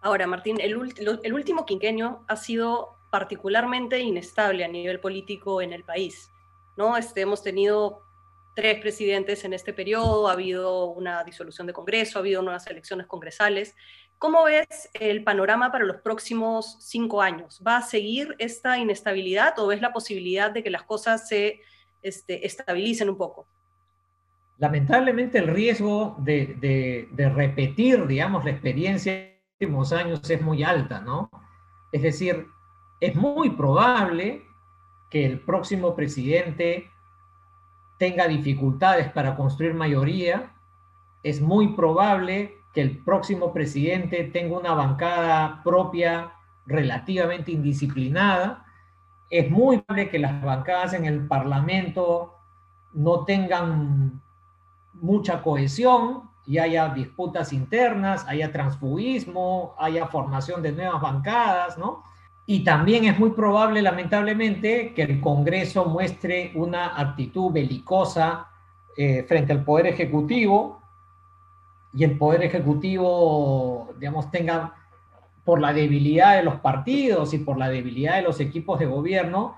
Ahora, 0.02 0.28
Martín, 0.28 0.58
el, 0.60 0.76
último 1.34 1.66
quinquenio 1.66 2.24
ha 2.28 2.36
sido 2.36 2.98
particularmente 3.10 4.00
inestable 4.00 4.66
a 4.66 4.68
nivel 4.68 5.00
político 5.00 5.62
en 5.62 5.72
el 5.72 5.84
país. 5.84 6.30
¿no? 6.76 6.98
Este, 6.98 7.22
hemos 7.22 7.42
tenido 7.42 8.03
tres 8.56 8.80
presidentes 8.80 9.44
en 9.46 9.54
este 9.54 9.74
periodo, 9.74 10.28
ha 10.28 10.34
habido 10.34 10.86
una 10.86 11.24
disolución 11.24 11.68
de 11.68 11.74
Congreso, 11.74 12.18
ha 12.18 12.22
habido 12.22 12.42
nuevas 12.42 12.68
elecciones 12.68 13.08
congresales. 13.08 13.76
¿Cómo 14.18 14.46
ves 14.46 14.90
el 14.94 15.24
panorama 15.24 15.72
para 15.72 15.86
los 15.86 15.98
próximos 15.98 16.78
cinco 16.80 17.22
años? 17.22 17.62
¿Va 17.66 17.78
a 17.78 17.82
seguir 17.82 18.36
esta 18.40 18.78
inestabilidad 18.78 19.58
o 19.60 19.68
ves 19.68 19.82
la 19.82 19.92
posibilidad 19.92 20.52
de 20.52 20.64
que 20.64 20.70
las 20.70 20.84
cosas 20.84 21.28
se 21.28 21.62
este, 22.02 22.46
estabilicen 22.46 23.10
un 23.10 23.18
poco? 23.18 23.48
Lamentablemente 24.60 25.40
el 25.40 25.48
riesgo 25.48 26.16
de, 26.20 27.08
de 27.12 27.30
repetir, 27.30 28.08
digamos, 28.08 28.46
la 28.46 28.52
experiencia 28.52 29.34
años 29.94 30.30
es 30.30 30.42
muy 30.42 30.64
alta, 30.64 31.02
¿no? 31.02 31.30
Es 31.92 32.02
decir, 32.02 32.48
es 33.00 33.16
muy 33.16 33.52
probable 33.52 34.44
que 35.10 35.26
el 35.26 35.40
próximo 35.40 35.96
presidente 35.96 36.90
tenga 37.98 38.28
dificultades 38.28 39.12
para 39.12 39.36
construir 39.36 39.74
mayoría, 39.74 40.52
es 41.24 41.42
muy 41.42 41.70
probable 41.70 42.58
que 42.74 42.82
el 42.82 42.98
próximo 43.04 43.54
presidente 43.54 44.24
tenga 44.26 44.58
una 44.58 44.74
bancada 44.74 45.62
propia 45.64 46.32
relativamente 46.66 47.52
indisciplinada, 47.52 48.66
es 49.30 49.50
muy 49.50 49.80
probable 49.80 50.10
que 50.10 50.20
las 50.20 50.42
bancadas 50.42 50.94
en 50.94 51.06
el 51.06 51.28
Parlamento 51.28 52.36
no 52.94 53.26
tengan 53.26 54.22
mucha 54.94 55.42
cohesión, 55.42 56.34
y 56.46 56.58
haya 56.58 56.90
disputas 56.90 57.54
internas, 57.54 58.26
haya 58.28 58.52
transfugismo, 58.52 59.76
haya 59.78 60.08
formación 60.08 60.62
de 60.62 60.74
nuevas 60.74 61.02
bancadas, 61.02 61.78
¿no? 61.78 62.04
Y 62.46 62.64
también 62.64 63.06
es 63.06 63.18
muy 63.18 63.32
probable, 63.32 63.82
lamentablemente, 63.82 64.94
que 64.94 65.04
el 65.04 65.22
Congreso 65.22 65.86
muestre 65.86 66.52
una 66.56 67.00
actitud 67.00 67.52
belicosa 67.52 68.50
eh, 68.98 69.24
frente 69.24 69.54
al 69.54 69.64
Poder 69.64 69.88
Ejecutivo 69.88 70.82
y 71.94 72.04
el 72.04 72.18
Poder 72.18 72.44
Ejecutivo, 72.44 73.94
digamos, 73.98 74.30
tenga, 74.30 74.76
por 75.46 75.60
la 75.60 75.74
debilidad 75.74 76.38
de 76.38 76.44
los 76.44 76.56
partidos 76.56 77.34
y 77.34 77.38
por 77.40 77.58
la 77.58 77.70
debilidad 77.70 78.16
de 78.16 78.22
los 78.24 78.40
equipos 78.40 78.80
de 78.80 78.86
gobierno, 78.86 79.56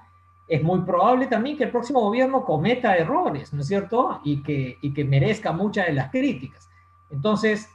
es 0.48 0.62
muy 0.63 0.82
probable 0.82 1.28
también 1.28 1.58
que 1.58 1.63
el 1.63 1.71
próximo 1.71 2.02
gobierno 2.02 2.43
cometa 2.43 2.98
errores, 2.98 3.52
¿no 3.54 3.62
es 3.62 3.67
cierto? 3.67 4.21
Y 4.24 4.43
que, 4.43 4.78
y 4.82 4.93
que 4.93 5.04
merezca 5.04 5.52
muchas 5.52 5.88
de 5.88 5.93
las 5.93 6.12
críticas. 6.12 6.69
Entonces, 7.10 7.69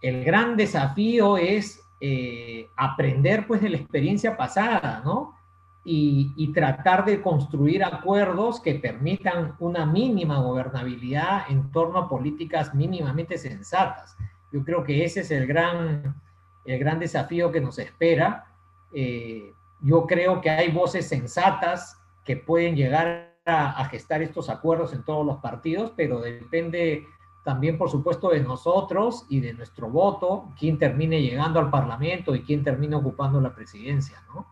el 0.00 0.24
gran 0.24 0.56
desafío 0.56 1.36
es 1.36 1.80
eh, 2.04 2.68
aprender 2.76 3.46
pues 3.46 3.60
de 3.60 3.68
la 3.68 3.76
experiencia 3.76 4.36
pasada, 4.36 5.02
¿no? 5.04 5.36
Y, 5.84 6.52
tratar 6.52 7.04
de 7.04 7.22
construir 7.22 7.84
acuerdos 7.84 8.60
que 8.60 8.74
permitan 8.74 9.54
una 9.60 9.86
mínima 9.86 10.40
gobernabilidad 10.40 11.44
en 11.48 11.70
torno 11.70 12.00
a 12.00 12.08
políticas 12.08 12.74
mínimamente 12.74 13.38
sensatas. 13.38 14.16
Yo 14.52 14.64
creo 14.64 14.82
que 14.82 15.04
ese 15.04 15.20
es 15.20 15.30
el 15.30 15.46
gran, 15.46 16.20
el 16.64 16.78
gran 16.80 16.98
desafío 16.98 17.52
que 17.52 17.60
nos 17.60 17.78
espera. 17.78 18.46
Eh, 18.92 19.52
yo 19.80 20.04
creo 20.08 20.40
que 20.40 20.50
hay 20.50 20.72
voces 20.72 21.08
sensatas 21.08 22.02
que 22.24 22.36
pueden 22.36 22.74
llegar 22.74 23.38
a, 23.46 23.80
a 23.80 23.84
gestar 23.84 24.22
estos 24.22 24.50
acuerdos 24.50 24.92
en 24.92 25.04
todos 25.04 25.24
los 25.24 25.36
partidos, 25.36 25.92
pero 25.96 26.20
depende 26.20 27.06
también, 27.44 27.76
por 27.76 27.90
supuesto, 27.90 28.30
de 28.30 28.40
nosotros 28.40 29.26
y 29.28 29.40
de 29.40 29.52
nuestro 29.52 29.88
voto, 29.88 30.52
quién 30.58 30.78
termine 30.78 31.20
llegando 31.20 31.58
al 31.58 31.70
Parlamento 31.70 32.34
y 32.34 32.42
quién 32.42 32.62
termine 32.62 32.94
ocupando 32.96 33.40
la 33.40 33.54
presidencia, 33.54 34.22
¿no? 34.28 34.46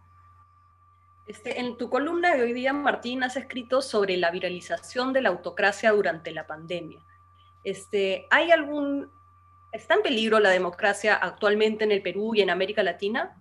Este, 1.27 1.61
en 1.61 1.77
tu 1.77 1.89
columna 1.89 2.35
de 2.35 2.43
hoy 2.43 2.53
día, 2.53 2.73
Martín, 2.73 3.23
has 3.23 3.37
escrito 3.37 3.83
sobre 3.83 4.17
la 4.17 4.33
viralización 4.33 5.13
de 5.13 5.23
la 5.23 5.29
autocracia 5.29 5.93
durante 5.93 6.33
la 6.33 6.49
pandemia. 6.49 7.01
Este, 7.63 8.27
¿Hay 8.31 8.51
algún... 8.51 9.09
¿Está 9.71 9.95
en 9.95 10.03
peligro 10.03 10.41
la 10.41 10.51
democracia 10.51 11.15
actualmente 11.15 11.85
en 11.85 11.93
el 11.93 12.03
Perú 12.03 12.35
y 12.35 12.41
en 12.41 12.51
América 12.51 12.83
Latina? 12.83 13.40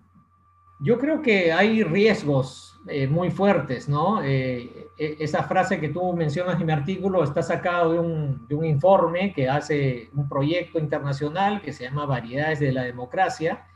Yo 0.82 0.98
creo 0.98 1.20
que 1.20 1.52
hay 1.52 1.82
riesgos 1.82 2.80
eh, 2.86 3.06
muy 3.06 3.30
fuertes, 3.30 3.86
¿no? 3.86 4.22
Eh, 4.22 4.88
e, 4.96 5.16
esa 5.20 5.42
frase 5.42 5.78
que 5.78 5.90
tú 5.90 6.14
mencionas 6.14 6.58
en 6.58 6.66
mi 6.66 6.72
artículo 6.72 7.22
está 7.22 7.42
sacado 7.42 7.92
de 7.92 7.98
un, 7.98 8.48
de 8.48 8.54
un, 8.54 8.64
informe 8.64 9.34
que 9.34 9.46
hace 9.46 10.08
un 10.14 10.26
proyecto 10.26 10.78
internacional 10.78 11.60
que 11.60 11.74
se 11.74 11.84
llama 11.84 12.06
Variedades 12.06 12.60
de 12.60 12.72
la 12.72 12.84
Democracia 12.84 13.66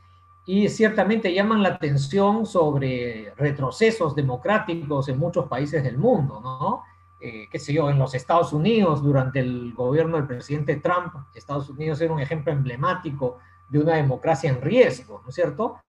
y 0.47 0.71
ciertamente 0.71 1.35
llaman 1.35 1.63
la 1.63 1.71
atención 1.71 2.47
sobre 2.47 3.35
retrocesos 3.37 4.15
democráticos 4.15 5.09
en 5.11 5.19
muchos 5.19 5.47
países 5.47 5.83
del 5.85 5.99
mundo, 5.99 6.41
¿no? 6.43 6.83
Eh, 7.21 7.49
qué 7.51 7.59
sé 7.59 7.75
yo, 7.75 7.91
en 7.91 7.99
los 7.99 8.15
Estados 8.15 8.55
Unidos 8.55 9.03
durante 9.03 9.41
el 9.41 9.75
gobierno 9.75 10.17
del 10.17 10.27
presidente 10.27 10.77
Trump, 10.77 11.15
Estados 11.35 11.69
Unidos 11.69 12.01
era 12.01 12.15
un 12.15 12.21
ejemplo 12.21 12.53
emblemático 12.53 13.39
de 13.69 13.81
una 13.81 13.97
democracia 13.97 14.49
en 14.49 14.63
riesgo, 14.63 15.21
¿no 15.23 15.29
es 15.29 15.35
cierto? 15.35 15.81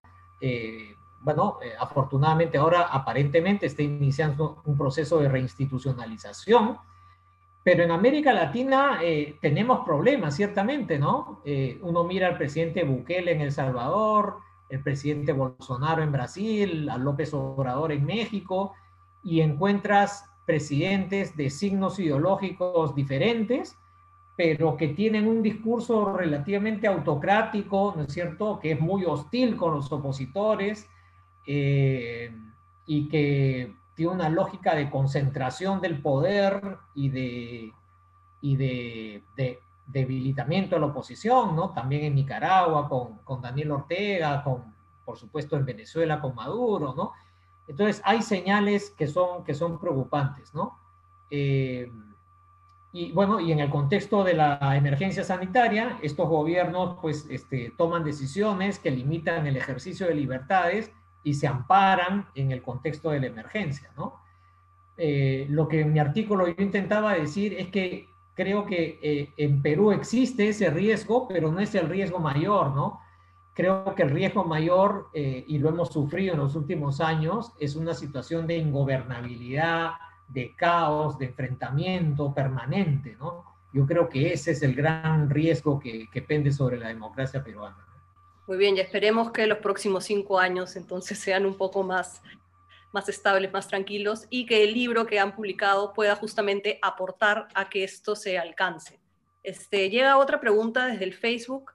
Bueno, 1.26 1.58
eh, 1.64 1.74
afortunadamente 1.80 2.60
ahora 2.60 2.84
aparentemente 2.84 3.66
está 3.66 3.82
iniciando 3.82 4.62
un 4.66 4.78
proceso 4.78 5.20
de 5.20 5.28
reinstitucionalización 5.28 6.78
Pero 7.64 7.84
en 7.84 7.90
América 7.90 8.32
Latina 8.32 9.00
eh, 9.02 9.40
tenemos 9.42 9.84
problemas, 9.84 10.36
ciertamente, 10.36 11.00
¿no? 11.00 11.42
Eh, 11.46 11.80
uno 11.82 12.04
mira 12.04 12.28
al 12.28 12.38
presidente 12.38 12.84
Bukele 12.84 13.32
en 13.32 13.42
El 13.42 13.52
Salvador, 13.52 14.38
el 14.70 14.84
presidente 14.84 15.32
Bolsonaro 15.34 16.04
en 16.04 16.12
Brasil, 16.12 16.88
a 16.92 16.98
López 17.00 17.34
Obrador 17.34 17.92
en 17.92 18.06
México, 18.06 18.74
y 19.24 19.42
encuentras 19.42 20.30
presidentes 20.46 21.36
de 21.36 21.50
signos 21.50 21.98
ideológicos 21.98 22.94
diferentes, 22.94 23.76
pero 24.38 24.78
que 24.78 24.90
tienen 24.90 25.28
un 25.28 25.42
discurso 25.42 26.14
relativamente 26.14 26.88
autocrático, 26.88 27.96
¿no 27.98 28.04
es 28.04 28.14
cierto?, 28.14 28.60
que 28.60 28.74
es 28.74 28.80
muy 28.80 29.06
hostil 29.06 29.58
con 29.58 29.74
los 29.74 29.92
opositores 29.92 30.88
eh, 31.46 32.36
y 32.86 33.08
que 33.08 33.76
tiene 33.96 34.12
una 34.12 34.30
lógica 34.30 34.76
de 34.76 34.90
concentración 34.90 35.82
del 35.82 36.02
poder 36.02 36.78
y 36.94 37.10
de, 37.10 37.74
y 38.42 38.56
de, 38.58 39.24
debilitamiento 39.88 40.76
de 40.76 40.82
la 40.82 40.88
oposición, 40.88 41.56
¿no? 41.56 41.72
También 41.72 42.04
en 42.04 42.16
Nicaragua 42.16 42.90
con, 42.90 43.20
con, 43.20 43.42
Daniel 43.42 43.72
Ortega, 43.72 44.44
con, 44.44 44.74
por 45.06 45.18
supuesto 45.18 45.56
en 45.56 45.66
Venezuela 45.66 46.20
con 46.20 46.36
Maduro, 46.36 46.94
¿no? 46.96 47.14
Entonces 47.68 48.02
hay 48.06 48.22
señales 48.22 48.92
que 48.92 49.08
son, 49.08 49.44
que 49.44 49.54
son 49.54 49.80
preocupantes, 49.80 50.54
¿no? 50.54 50.78
Eh, 51.30 51.90
y 52.92 53.12
bueno, 53.12 53.40
y 53.40 53.52
en 53.52 53.60
el 53.60 53.70
contexto 53.70 54.24
de 54.24 54.34
la 54.34 54.76
emergencia 54.78 55.24
sanitaria, 55.24 56.00
estos 56.02 56.30
gobiernos 56.30 56.98
pues 57.02 57.28
este, 57.30 57.74
toman 57.78 58.04
decisiones 58.04 58.80
que 58.80 58.90
limitan 58.90 59.46
el 59.48 59.58
ejercicio 59.58 60.08
de 60.08 60.16
libertades 60.16 60.92
y 61.26 61.34
se 61.34 61.48
amparan 61.48 62.28
en 62.36 62.52
el 62.52 62.62
contexto 62.62 63.10
de 63.10 63.20
la 63.20 63.26
emergencia, 63.26 63.90
¿no? 63.98 64.22
Eh, 64.96 65.48
lo 65.50 65.68
que 65.68 65.82
en 65.82 65.92
mi 65.92 66.00
artículo 66.00 66.48
yo 66.48 66.64
intentaba 66.64 67.16
decir 67.16 67.56
es 67.58 67.68
que 67.68 68.08
creo 68.36 68.66
que 68.66 69.00
eh, 69.02 69.34
en 69.36 69.62
Perú 69.62 69.92
existe 69.92 70.48
ese 70.48 70.70
riesgo, 70.70 71.28
pero 71.28 71.52
no 71.52 71.60
es 71.60 71.74
el 71.74 71.90
riesgo 71.90 72.20
mayor, 72.20 72.74
¿no? 72.76 73.02
Creo 73.56 73.96
que 73.96 74.04
el 74.04 74.12
riesgo 74.12 74.44
mayor, 74.46 75.10
eh, 75.14 75.44
y 75.48 75.58
lo 75.58 75.70
hemos 75.70 75.90
sufrido 75.92 76.36
en 76.36 76.42
los 76.42 76.56
últimos 76.56 77.02
años, 77.02 77.54
es 77.60 77.76
una 77.76 77.96
situación 77.96 78.46
de 78.46 78.58
ingobernabilidad, 78.58 79.94
de 80.28 80.56
caos, 80.56 81.18
de 81.18 81.26
enfrentamiento 81.26 82.34
permanente, 82.34 83.18
¿no? 83.20 83.46
Yo 83.74 83.88
creo 83.88 84.08
que 84.10 84.32
ese 84.32 84.52
es 84.52 84.62
el 84.62 84.76
gran 84.76 85.30
riesgo 85.30 85.80
que, 85.80 86.08
que 86.12 86.22
pende 86.22 86.52
sobre 86.52 86.78
la 86.78 86.90
democracia 86.90 87.44
peruana. 87.44 87.95
Muy 88.48 88.58
bien, 88.58 88.78
y 88.78 88.80
esperemos 88.80 89.32
que 89.32 89.48
los 89.48 89.58
próximos 89.58 90.06
cinco 90.06 90.38
años 90.38 90.76
entonces 90.76 91.18
sean 91.18 91.48
un 91.48 91.58
poco 91.58 91.82
más, 91.82 92.22
más 92.94 93.10
estables, 93.10 93.52
más 93.52 93.68
tranquilos 93.68 94.28
y 94.30 94.46
que 94.46 94.64
el 94.64 94.74
libro 94.74 95.08
que 95.08 95.20
han 95.20 95.36
publicado 95.36 95.94
pueda 95.94 96.16
justamente 96.16 96.78
aportar 96.84 97.48
a 97.56 97.70
que 97.70 97.84
esto 97.84 98.16
se 98.16 98.38
alcance. 98.38 99.00
Este, 99.42 99.90
llega 99.90 100.18
otra 100.18 100.40
pregunta 100.40 100.86
desde 100.86 101.06
el 101.06 101.14
Facebook 101.14 101.72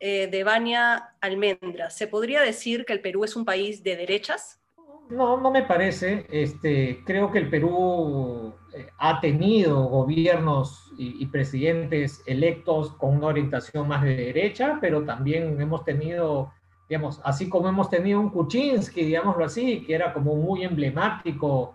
eh, 0.00 0.26
de 0.26 0.42
Vania 0.42 1.14
Almendra. 1.20 1.90
¿Se 1.90 2.08
podría 2.08 2.40
decir 2.40 2.84
que 2.84 2.92
el 2.92 3.00
Perú 3.00 3.24
es 3.24 3.36
un 3.36 3.44
país 3.44 3.84
de 3.84 3.96
derechas? 3.96 4.60
No, 5.08 5.40
no 5.40 5.50
me 5.50 5.62
parece. 5.62 6.26
Este, 6.30 7.02
creo 7.04 7.30
que 7.30 7.38
el 7.38 7.48
Perú 7.48 8.54
eh, 8.72 8.88
ha 8.98 9.20
tenido 9.20 9.84
gobiernos 9.84 10.92
y, 10.98 11.26
presidentes 11.26 12.22
electos 12.26 12.92
con 12.92 13.16
una 13.16 13.28
orientación 13.28 13.86
más 13.86 14.02
de 14.02 14.16
derecha, 14.16 14.78
pero 14.80 15.04
también 15.04 15.60
hemos 15.60 15.84
tenido, 15.84 16.52
digamos, 16.88 17.20
así 17.22 17.48
como 17.48 17.68
hemos 17.68 17.90
tenido 17.90 18.18
un 18.18 18.30
Kuczynski, 18.30 19.04
digámoslo 19.04 19.44
así, 19.44 19.84
que 19.84 19.94
era 19.94 20.12
como 20.12 20.34
muy 20.36 20.64
emblemático 20.64 21.74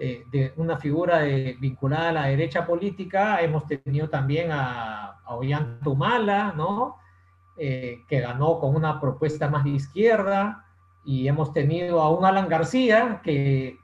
eh, 0.00 0.24
de 0.32 0.54
una 0.56 0.78
figura 0.78 1.22
vinculada 1.60 2.08
a 2.08 2.12
la 2.12 2.26
derecha 2.28 2.66
política, 2.66 3.42
hemos 3.42 3.66
tenido 3.66 4.08
también 4.08 4.50
a, 4.50 5.18
a 5.24 5.34
Ollanta 5.36 6.52
¿no? 6.56 6.96
Eh, 7.58 8.00
que 8.08 8.20
ganó 8.20 8.58
con 8.58 8.74
una 8.74 8.98
propuesta 8.98 9.48
más 9.50 9.64
de 9.64 9.70
izquierda 9.70 10.64
y 11.04 11.26
hemos 11.28 11.52
tenido 11.52 12.00
a 12.00 12.10
un 12.10 12.24
Alan 12.24 12.48
García 12.48 13.20
que 13.22 13.78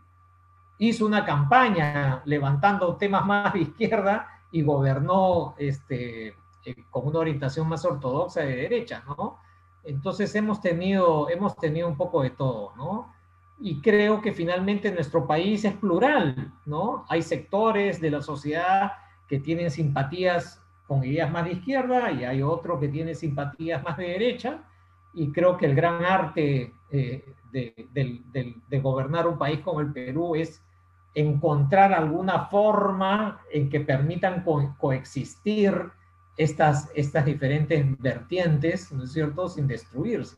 hizo 0.78 1.06
una 1.06 1.24
campaña 1.24 2.22
levantando 2.24 2.96
temas 2.96 3.26
más 3.26 3.52
de 3.52 3.60
izquierda 3.60 4.28
y 4.52 4.62
gobernó 4.62 5.54
este, 5.58 6.28
eh, 6.64 6.84
con 6.90 7.06
una 7.06 7.18
orientación 7.20 7.68
más 7.68 7.84
ortodoxa 7.84 8.40
de 8.40 8.56
derecha, 8.56 9.02
¿no? 9.06 9.38
Entonces 9.84 10.34
hemos 10.34 10.60
tenido, 10.60 11.28
hemos 11.30 11.56
tenido 11.56 11.88
un 11.88 11.96
poco 11.96 12.22
de 12.22 12.30
todo, 12.30 12.72
¿no? 12.76 13.12
Y 13.58 13.80
creo 13.80 14.20
que 14.20 14.32
finalmente 14.32 14.92
nuestro 14.92 15.26
país 15.26 15.64
es 15.64 15.74
plural, 15.74 16.52
¿no? 16.64 17.04
Hay 17.08 17.22
sectores 17.22 18.00
de 18.00 18.10
la 18.10 18.22
sociedad 18.22 18.92
que 19.26 19.40
tienen 19.40 19.70
simpatías 19.70 20.62
con 20.86 21.04
ideas 21.04 21.30
más 21.30 21.44
de 21.44 21.52
izquierda 21.52 22.10
y 22.12 22.24
hay 22.24 22.42
otros 22.42 22.80
que 22.80 22.88
tienen 22.88 23.14
simpatías 23.14 23.82
más 23.82 23.96
de 23.96 24.08
derecha, 24.08 24.62
y 25.14 25.32
creo 25.32 25.56
que 25.56 25.66
el 25.66 25.74
gran 25.74 26.04
arte 26.04 26.72
eh, 26.90 27.24
de, 27.52 28.80
gobernar 28.80 29.26
un 29.26 29.38
país 29.38 29.60
como 29.60 29.80
el 29.80 29.92
Perú 29.92 30.36
es 30.36 30.62
encontrar 31.14 31.92
alguna 31.92 32.46
forma 32.46 33.40
en 33.50 33.68
que 33.68 33.80
permitan 33.80 34.44
coexistir 34.78 35.90
estas, 36.36 36.92
diferentes 37.24 37.84
vertientes, 37.98 38.92
¿no 38.92 39.04
es 39.04 39.12
cierto?, 39.12 39.48
sin 39.48 39.66
destruirse. 39.66 40.36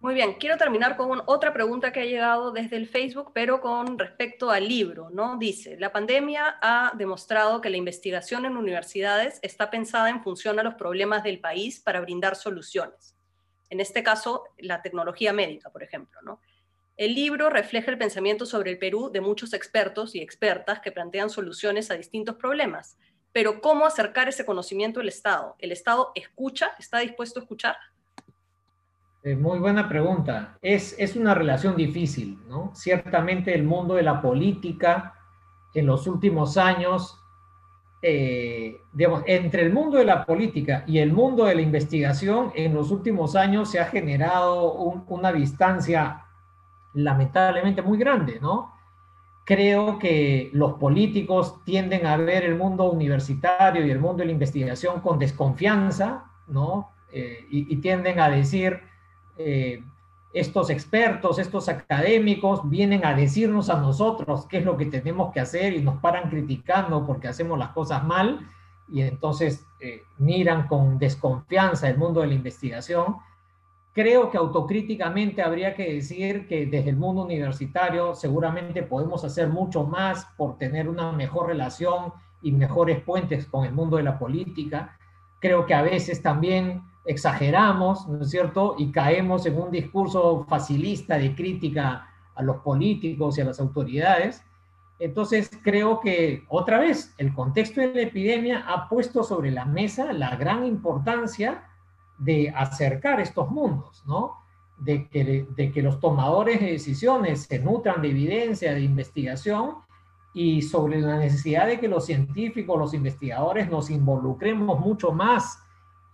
Muy 0.00 0.14
bien, 0.14 0.34
quiero 0.34 0.56
terminar 0.56 0.96
con 0.96 1.22
otra 1.26 1.52
pregunta 1.52 1.92
que 1.92 2.00
ha 2.00 2.04
llegado 2.04 2.50
desde 2.50 2.76
el 2.76 2.88
Facebook, 2.88 3.30
pero 3.32 3.60
con 3.60 3.98
respecto 3.98 4.50
al 4.50 4.68
libro, 4.68 5.10
¿no? 5.10 5.38
Dice, 5.38 5.76
la 5.78 5.92
pandemia 5.92 6.58
ha 6.60 6.92
demostrado 6.96 7.60
que 7.60 7.70
la 7.70 7.76
investigación 7.76 8.44
en 8.44 8.56
universidades 8.56 9.38
está 9.42 9.70
pensada 9.70 10.10
en 10.10 10.20
función 10.20 10.58
a 10.58 10.64
los 10.64 10.74
problemas 10.74 11.22
del 11.22 11.40
país 11.40 11.80
para 11.80 12.00
brindar 12.00 12.34
soluciones 12.34 13.11
en 13.72 13.80
este 13.80 14.02
caso 14.02 14.44
la 14.58 14.82
tecnología 14.82 15.32
médica, 15.32 15.70
por 15.70 15.82
ejemplo. 15.82 16.38
El 16.98 17.14
libro 17.14 17.48
refleja 17.48 17.90
el 17.90 17.96
pensamiento 17.96 18.44
sobre 18.44 18.70
el 18.70 18.78
Perú 18.78 19.10
de 19.10 19.22
muchos 19.22 19.54
expertos 19.54 20.14
y 20.14 20.20
expertas 20.20 20.80
que 20.80 20.92
plantean 20.92 21.30
soluciones 21.30 21.90
a 21.90 21.94
distintos 21.94 22.36
problemas. 22.36 22.98
Pero 23.32 23.62
¿cómo 23.62 23.86
acercar 23.86 24.28
ese 24.28 24.44
conocimiento 24.44 25.00
al 25.00 25.08
Estado? 25.08 25.56
¿El 25.58 25.72
Estado 25.72 26.12
escucha? 26.14 26.72
¿Está 26.78 26.98
dispuesto 26.98 27.40
a 27.40 27.44
escuchar? 27.44 27.76
Muy 29.24 29.58
buena 29.58 29.88
pregunta. 29.88 30.58
Es, 30.60 30.94
es 30.98 31.16
una 31.16 31.34
relación 31.34 31.74
difícil, 31.74 32.46
¿no? 32.48 32.72
Ciertamente 32.74 33.54
el 33.54 33.62
mundo 33.62 33.94
de 33.94 34.02
la 34.02 34.20
política 34.20 35.14
en 35.72 35.86
los 35.86 36.06
últimos 36.06 36.58
años 36.58 37.18
eh, 38.04 38.80
digamos, 38.92 39.22
entre 39.26 39.62
el 39.62 39.72
mundo 39.72 39.96
de 39.96 40.04
la 40.04 40.26
política 40.26 40.82
y 40.88 40.98
el 40.98 41.12
mundo 41.12 41.44
de 41.44 41.54
la 41.54 41.62
investigación, 41.62 42.50
en 42.56 42.74
los 42.74 42.90
últimos 42.90 43.36
años 43.36 43.70
se 43.70 43.78
ha 43.78 43.84
generado 43.84 44.72
una 44.72 45.32
distancia 45.32 46.24
lamentablemente 46.94 47.80
muy 47.80 47.98
grande, 47.98 48.40
¿no? 48.40 48.72
Creo 49.44 49.98
que 50.00 50.50
los 50.52 50.74
políticos 50.74 51.64
tienden 51.64 52.06
a 52.06 52.16
ver 52.16 52.44
el 52.44 52.56
mundo 52.56 52.90
universitario 52.90 53.86
y 53.86 53.90
el 53.90 54.00
mundo 54.00 54.18
de 54.18 54.26
la 54.26 54.32
investigación 54.32 55.00
con 55.00 55.18
desconfianza, 55.18 56.24
¿no? 56.48 56.90
Eh, 57.12 57.46
y, 57.50 57.76
tienden 57.76 58.18
a 58.18 58.30
decir, 58.30 58.80
eh, 59.36 59.84
estos 60.32 60.70
expertos, 60.70 61.38
estos 61.38 61.68
académicos 61.68 62.68
vienen 62.68 63.04
a 63.04 63.14
decirnos 63.14 63.68
a 63.68 63.80
nosotros 63.80 64.46
qué 64.46 64.58
es 64.58 64.64
lo 64.64 64.76
que 64.76 64.86
tenemos 64.86 65.32
que 65.32 65.40
hacer 65.40 65.74
y 65.74 65.82
nos 65.82 65.98
paran 66.00 66.30
criticando 66.30 67.06
porque 67.06 67.28
hacemos 67.28 67.58
las 67.58 67.70
cosas 67.70 68.02
mal 68.04 68.48
y 68.88 69.02
entonces 69.02 69.66
eh, 69.80 70.02
miran 70.18 70.66
con 70.66 70.98
desconfianza 70.98 71.88
el 71.88 71.98
mundo 71.98 72.20
de 72.20 72.28
la 72.28 72.34
investigación. 72.34 73.16
Creo 73.92 74.30
que 74.30 74.38
autocríticamente 74.38 75.42
habría 75.42 75.74
que 75.74 75.92
decir 75.92 76.48
que 76.48 76.64
desde 76.64 76.90
el 76.90 76.96
mundo 76.96 77.24
universitario 77.24 78.14
seguramente 78.14 78.82
podemos 78.82 79.24
hacer 79.24 79.48
mucho 79.48 79.84
más 79.84 80.26
por 80.36 80.56
tener 80.56 80.88
una 80.88 81.12
mejor 81.12 81.48
relación 81.48 82.12
y 82.40 82.52
mejores 82.52 83.02
puentes 83.02 83.46
con 83.46 83.66
el 83.66 83.72
mundo 83.72 83.98
de 83.98 84.02
la 84.02 84.18
política. 84.18 84.98
Creo 85.42 85.66
que 85.66 85.74
a 85.74 85.82
veces 85.82 86.22
también 86.22 86.84
exageramos, 87.04 88.08
¿no 88.08 88.22
es 88.22 88.30
cierto? 88.30 88.76
Y 88.78 88.92
caemos 88.92 89.44
en 89.44 89.60
un 89.60 89.72
discurso 89.72 90.46
facilista 90.48 91.18
de 91.18 91.34
crítica 91.34 92.08
a 92.36 92.42
los 92.42 92.58
políticos 92.58 93.36
y 93.36 93.40
a 93.40 93.46
las 93.46 93.58
autoridades. 93.58 94.44
Entonces, 95.00 95.50
creo 95.62 95.98
que 95.98 96.44
otra 96.48 96.78
vez 96.78 97.12
el 97.18 97.34
contexto 97.34 97.80
de 97.80 97.92
la 97.92 98.02
epidemia 98.02 98.64
ha 98.68 98.88
puesto 98.88 99.24
sobre 99.24 99.50
la 99.50 99.64
mesa 99.64 100.12
la 100.12 100.36
gran 100.36 100.64
importancia 100.64 101.64
de 102.18 102.50
acercar 102.54 103.18
estos 103.20 103.50
mundos, 103.50 104.04
¿no? 104.06 104.36
De 104.78 105.08
que, 105.08 105.46
de 105.48 105.72
que 105.72 105.82
los 105.82 105.98
tomadores 105.98 106.60
de 106.60 106.70
decisiones 106.72 107.42
se 107.42 107.58
nutran 107.58 108.00
de 108.00 108.10
evidencia, 108.10 108.74
de 108.74 108.82
investigación 108.82 109.74
y 110.34 110.62
sobre 110.62 111.00
la 111.00 111.18
necesidad 111.18 111.66
de 111.66 111.78
que 111.78 111.88
los 111.88 112.06
científicos, 112.06 112.78
los 112.78 112.94
investigadores 112.94 113.70
nos 113.70 113.90
involucremos 113.90 114.80
mucho 114.80 115.12
más 115.12 115.58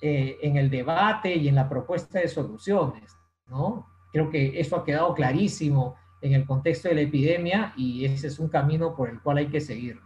eh, 0.01 0.39
en 0.43 0.57
el 0.57 0.71
debate 0.71 1.35
y 1.35 1.49
en 1.49 1.55
la 1.55 1.69
propuesta 1.69 2.19
de 2.19 2.29
soluciones, 2.29 3.17
¿no? 3.47 3.87
Creo 4.13 4.31
que 4.31 4.59
eso 4.59 4.77
ha 4.77 4.85
quedado 4.85 5.15
clarísimo 5.15 5.97
en 6.21 6.33
el 6.33 6.47
contexto 6.47 6.89
de 6.89 6.95
la 6.97 7.01
epidemia 7.03 7.73
y 7.77 8.05
ese 8.05 8.27
es 8.27 8.39
un 8.39 8.49
camino 8.49 8.95
por 8.97 9.09
el 9.09 9.21
cual 9.21 9.39
hay 9.39 9.49
que 9.49 9.61
seguir, 9.61 10.01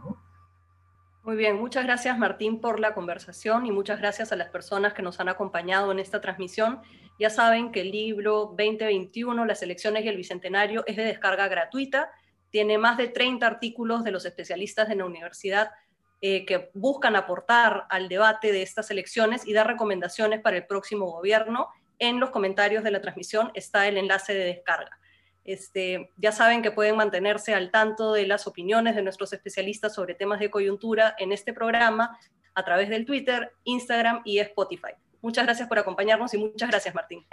Muy 1.24 1.36
bien, 1.36 1.56
muchas 1.56 1.84
gracias 1.84 2.18
Martín 2.18 2.60
por 2.60 2.80
la 2.80 2.94
conversación 2.94 3.64
y 3.64 3.70
muchas 3.70 3.98
gracias 3.98 4.32
a 4.32 4.36
las 4.36 4.48
personas 4.48 4.92
que 4.92 5.02
nos 5.02 5.20
han 5.20 5.28
acompañado 5.28 5.92
en 5.92 5.98
esta 5.98 6.20
transmisión. 6.20 6.80
Ya 7.18 7.30
saben 7.30 7.70
que 7.70 7.82
el 7.82 7.92
libro 7.92 8.54
2021, 8.56 9.44
las 9.44 9.62
elecciones 9.62 10.04
y 10.04 10.08
el 10.08 10.16
Bicentenario, 10.16 10.84
es 10.86 10.96
de 10.96 11.04
descarga 11.04 11.48
gratuita. 11.48 12.10
Tiene 12.52 12.78
más 12.78 12.98
de 12.98 13.08
30 13.08 13.44
artículos 13.44 14.04
de 14.04 14.12
los 14.12 14.24
especialistas 14.24 14.88
de 14.88 14.94
la 14.94 15.06
universidad 15.06 15.72
eh, 16.20 16.46
que 16.46 16.70
buscan 16.74 17.16
aportar 17.16 17.86
al 17.90 18.08
debate 18.08 18.52
de 18.52 18.62
estas 18.62 18.92
elecciones 18.92 19.44
y 19.44 19.54
dar 19.54 19.66
recomendaciones 19.66 20.40
para 20.40 20.58
el 20.58 20.66
próximo 20.66 21.06
gobierno. 21.06 21.68
En 21.98 22.20
los 22.20 22.30
comentarios 22.30 22.84
de 22.84 22.92
la 22.92 23.00
transmisión 23.00 23.50
está 23.54 23.88
el 23.88 23.96
enlace 23.96 24.34
de 24.34 24.44
descarga. 24.44 25.00
Este, 25.44 26.10
ya 26.16 26.30
saben 26.30 26.62
que 26.62 26.70
pueden 26.70 26.96
mantenerse 26.96 27.54
al 27.54 27.72
tanto 27.72 28.12
de 28.12 28.26
las 28.26 28.46
opiniones 28.46 28.94
de 28.94 29.02
nuestros 29.02 29.32
especialistas 29.32 29.94
sobre 29.94 30.14
temas 30.14 30.38
de 30.38 30.50
coyuntura 30.50 31.16
en 31.18 31.32
este 31.32 31.52
programa 31.52 32.16
a 32.54 32.64
través 32.64 32.88
del 32.88 33.06
Twitter, 33.06 33.52
Instagram 33.64 34.22
y 34.24 34.38
Spotify. 34.38 34.92
Muchas 35.22 35.44
gracias 35.44 35.68
por 35.68 35.78
acompañarnos 35.78 36.34
y 36.34 36.38
muchas 36.38 36.68
gracias, 36.68 36.94
Martín. 36.94 37.26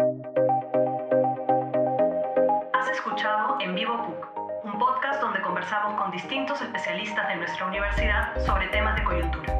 Has 2.73 2.89
escuchado 2.89 3.59
En 3.59 3.75
Vivo 3.75 3.97
PUC, 4.07 4.38
podcast 4.79 5.21
donde 5.21 5.41
conversamos 5.41 5.93
con 5.95 6.09
distintos 6.09 6.61
especialistas 6.61 7.27
de 7.27 7.35
nuestra 7.35 7.65
universidad 7.65 8.39
sobre 8.45 8.67
temas 8.69 8.95
de 8.95 9.03
coyuntura. 9.03 9.58